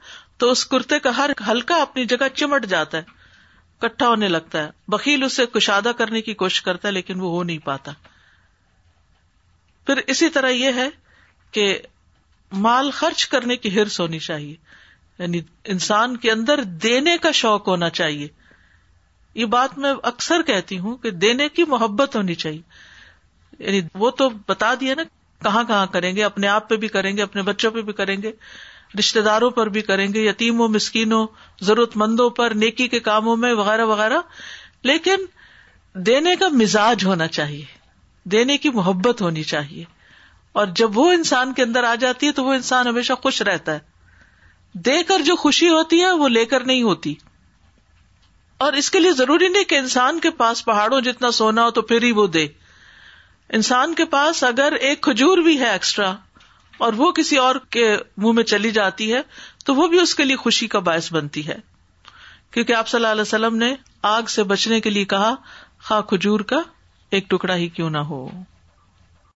تو 0.42 0.50
اس 0.50 0.64
کرتے 0.66 0.98
کا 1.06 1.16
ہر 1.16 1.30
ہلکا 1.50 1.76
اپنی 1.82 2.04
جگہ 2.12 2.28
چمٹ 2.36 2.66
جاتا 2.74 2.98
ہے 2.98 3.20
کٹھا 3.86 4.08
ہونے 4.08 4.28
لگتا 4.28 4.62
ہے 4.64 4.90
بکیل 4.92 5.22
اسے 5.24 5.46
کشادہ 5.54 5.92
کرنے 5.98 6.20
کی 6.28 6.34
کوشش 6.42 6.62
کرتا 6.68 6.88
ہے 6.88 6.92
لیکن 6.92 7.20
وہ 7.20 7.30
ہو 7.30 7.42
نہیں 7.44 7.58
پاتا 7.64 7.92
پھر 9.86 10.00
اسی 10.14 10.28
طرح 10.38 10.48
یہ 10.56 10.72
ہے 10.82 10.88
کہ 11.56 11.66
مال 12.68 12.90
خرچ 13.00 13.26
کرنے 13.34 13.56
کی 13.64 13.74
ہرس 13.80 14.00
ہونی 14.00 14.18
چاہیے 14.28 14.54
یعنی 15.22 15.40
انسان 15.72 16.16
کے 16.24 16.30
اندر 16.30 16.62
دینے 16.84 17.16
کا 17.26 17.30
شوق 17.40 17.68
ہونا 17.68 17.88
چاہیے 17.98 18.26
یہ 19.40 19.46
بات 19.56 19.76
میں 19.84 19.92
اکثر 20.12 20.42
کہتی 20.46 20.78
ہوں 20.84 20.96
کہ 21.04 21.10
دینے 21.24 21.48
کی 21.58 21.64
محبت 21.74 22.16
ہونی 22.16 22.34
چاہیے 22.44 22.60
یعنی 23.66 23.80
وہ 24.02 24.10
تو 24.22 24.28
بتا 24.48 24.72
دیا 24.80 24.94
نا 24.98 25.02
کہاں 25.46 25.62
کہاں 25.68 25.84
کریں 25.94 26.14
گے 26.16 26.24
اپنے 26.24 26.48
آپ 26.54 26.68
پہ 26.68 26.76
بھی 26.84 26.88
کریں 26.96 27.10
گے 27.16 27.22
اپنے 27.22 27.42
بچوں 27.50 27.70
پہ 27.76 27.82
بھی 27.82 27.92
کریں 28.00 28.16
گے 28.22 28.32
رشتے 28.98 29.20
داروں 29.28 29.50
پر 29.60 29.68
بھی 29.76 29.82
کریں 29.90 30.06
گے 30.14 30.22
یتیموں 30.24 30.68
مسکینوں 30.78 31.26
ضرورت 31.68 31.96
مندوں 32.02 32.28
پر 32.40 32.54
نیکی 32.64 32.86
کے 32.94 33.00
کاموں 33.10 33.36
میں 33.44 33.52
وغیرہ 33.62 33.84
وغیرہ 33.92 34.20
لیکن 34.92 35.24
دینے 36.10 36.34
کا 36.42 36.48
مزاج 36.64 37.04
ہونا 37.10 37.26
چاہیے 37.38 37.64
دینے 38.34 38.56
کی 38.64 38.70
محبت 38.80 39.22
ہونی 39.26 39.42
چاہیے 39.54 39.84
اور 40.60 40.72
جب 40.82 40.98
وہ 40.98 41.10
انسان 41.18 41.52
کے 41.58 41.62
اندر 41.62 41.84
آ 41.92 41.94
جاتی 42.06 42.26
ہے 42.26 42.32
تو 42.40 42.44
وہ 42.44 42.52
انسان 42.60 42.86
ہمیشہ 42.92 43.12
خوش 43.22 43.40
رہتا 43.50 43.74
ہے 43.78 43.91
دے 44.86 45.02
کر 45.08 45.22
جو 45.24 45.34
خوشی 45.36 45.68
ہوتی 45.68 46.00
ہے 46.02 46.10
وہ 46.18 46.28
لے 46.28 46.44
کر 46.52 46.64
نہیں 46.66 46.82
ہوتی 46.82 47.14
اور 48.66 48.72
اس 48.80 48.90
کے 48.90 48.98
لیے 49.00 49.12
ضروری 49.16 49.48
نہیں 49.48 49.64
کہ 49.68 49.78
انسان 49.78 50.20
کے 50.20 50.30
پاس 50.36 50.64
پہاڑوں 50.64 51.00
جتنا 51.00 51.30
سونا 51.38 51.64
ہو 51.64 51.70
تو 51.78 51.82
پھر 51.90 52.02
ہی 52.02 52.10
وہ 52.16 52.26
دے 52.36 52.46
انسان 53.58 53.94
کے 53.94 54.04
پاس 54.14 54.42
اگر 54.44 54.72
ایک 54.80 55.00
کھجور 55.02 55.38
بھی 55.44 55.58
ہے 55.60 55.68
ایکسٹرا 55.70 56.12
اور 56.84 56.92
وہ 56.96 57.10
کسی 57.16 57.36
اور 57.38 57.56
کے 57.70 57.92
منہ 58.16 58.32
میں 58.32 58.42
چلی 58.52 58.70
جاتی 58.78 59.12
ہے 59.12 59.20
تو 59.64 59.74
وہ 59.74 59.86
بھی 59.88 60.00
اس 60.00 60.14
کے 60.14 60.24
لیے 60.24 60.36
خوشی 60.44 60.66
کا 60.68 60.78
باعث 60.88 61.12
بنتی 61.12 61.46
ہے 61.48 61.56
کیونکہ 62.52 62.72
آپ 62.74 62.88
صلی 62.88 62.98
اللہ 62.98 63.10
علیہ 63.12 63.20
وسلم 63.22 63.56
نے 63.56 63.74
آگ 64.12 64.22
سے 64.28 64.42
بچنے 64.54 64.80
کے 64.80 64.90
لیے 64.90 65.04
کہا 65.12 65.34
خا 65.88 66.00
کھجور 66.08 66.40
کا 66.54 66.60
ایک 67.16 67.28
ٹکڑا 67.30 67.56
ہی 67.56 67.68
کیوں 67.78 67.90
نہ 67.90 68.04
ہو 68.12 68.28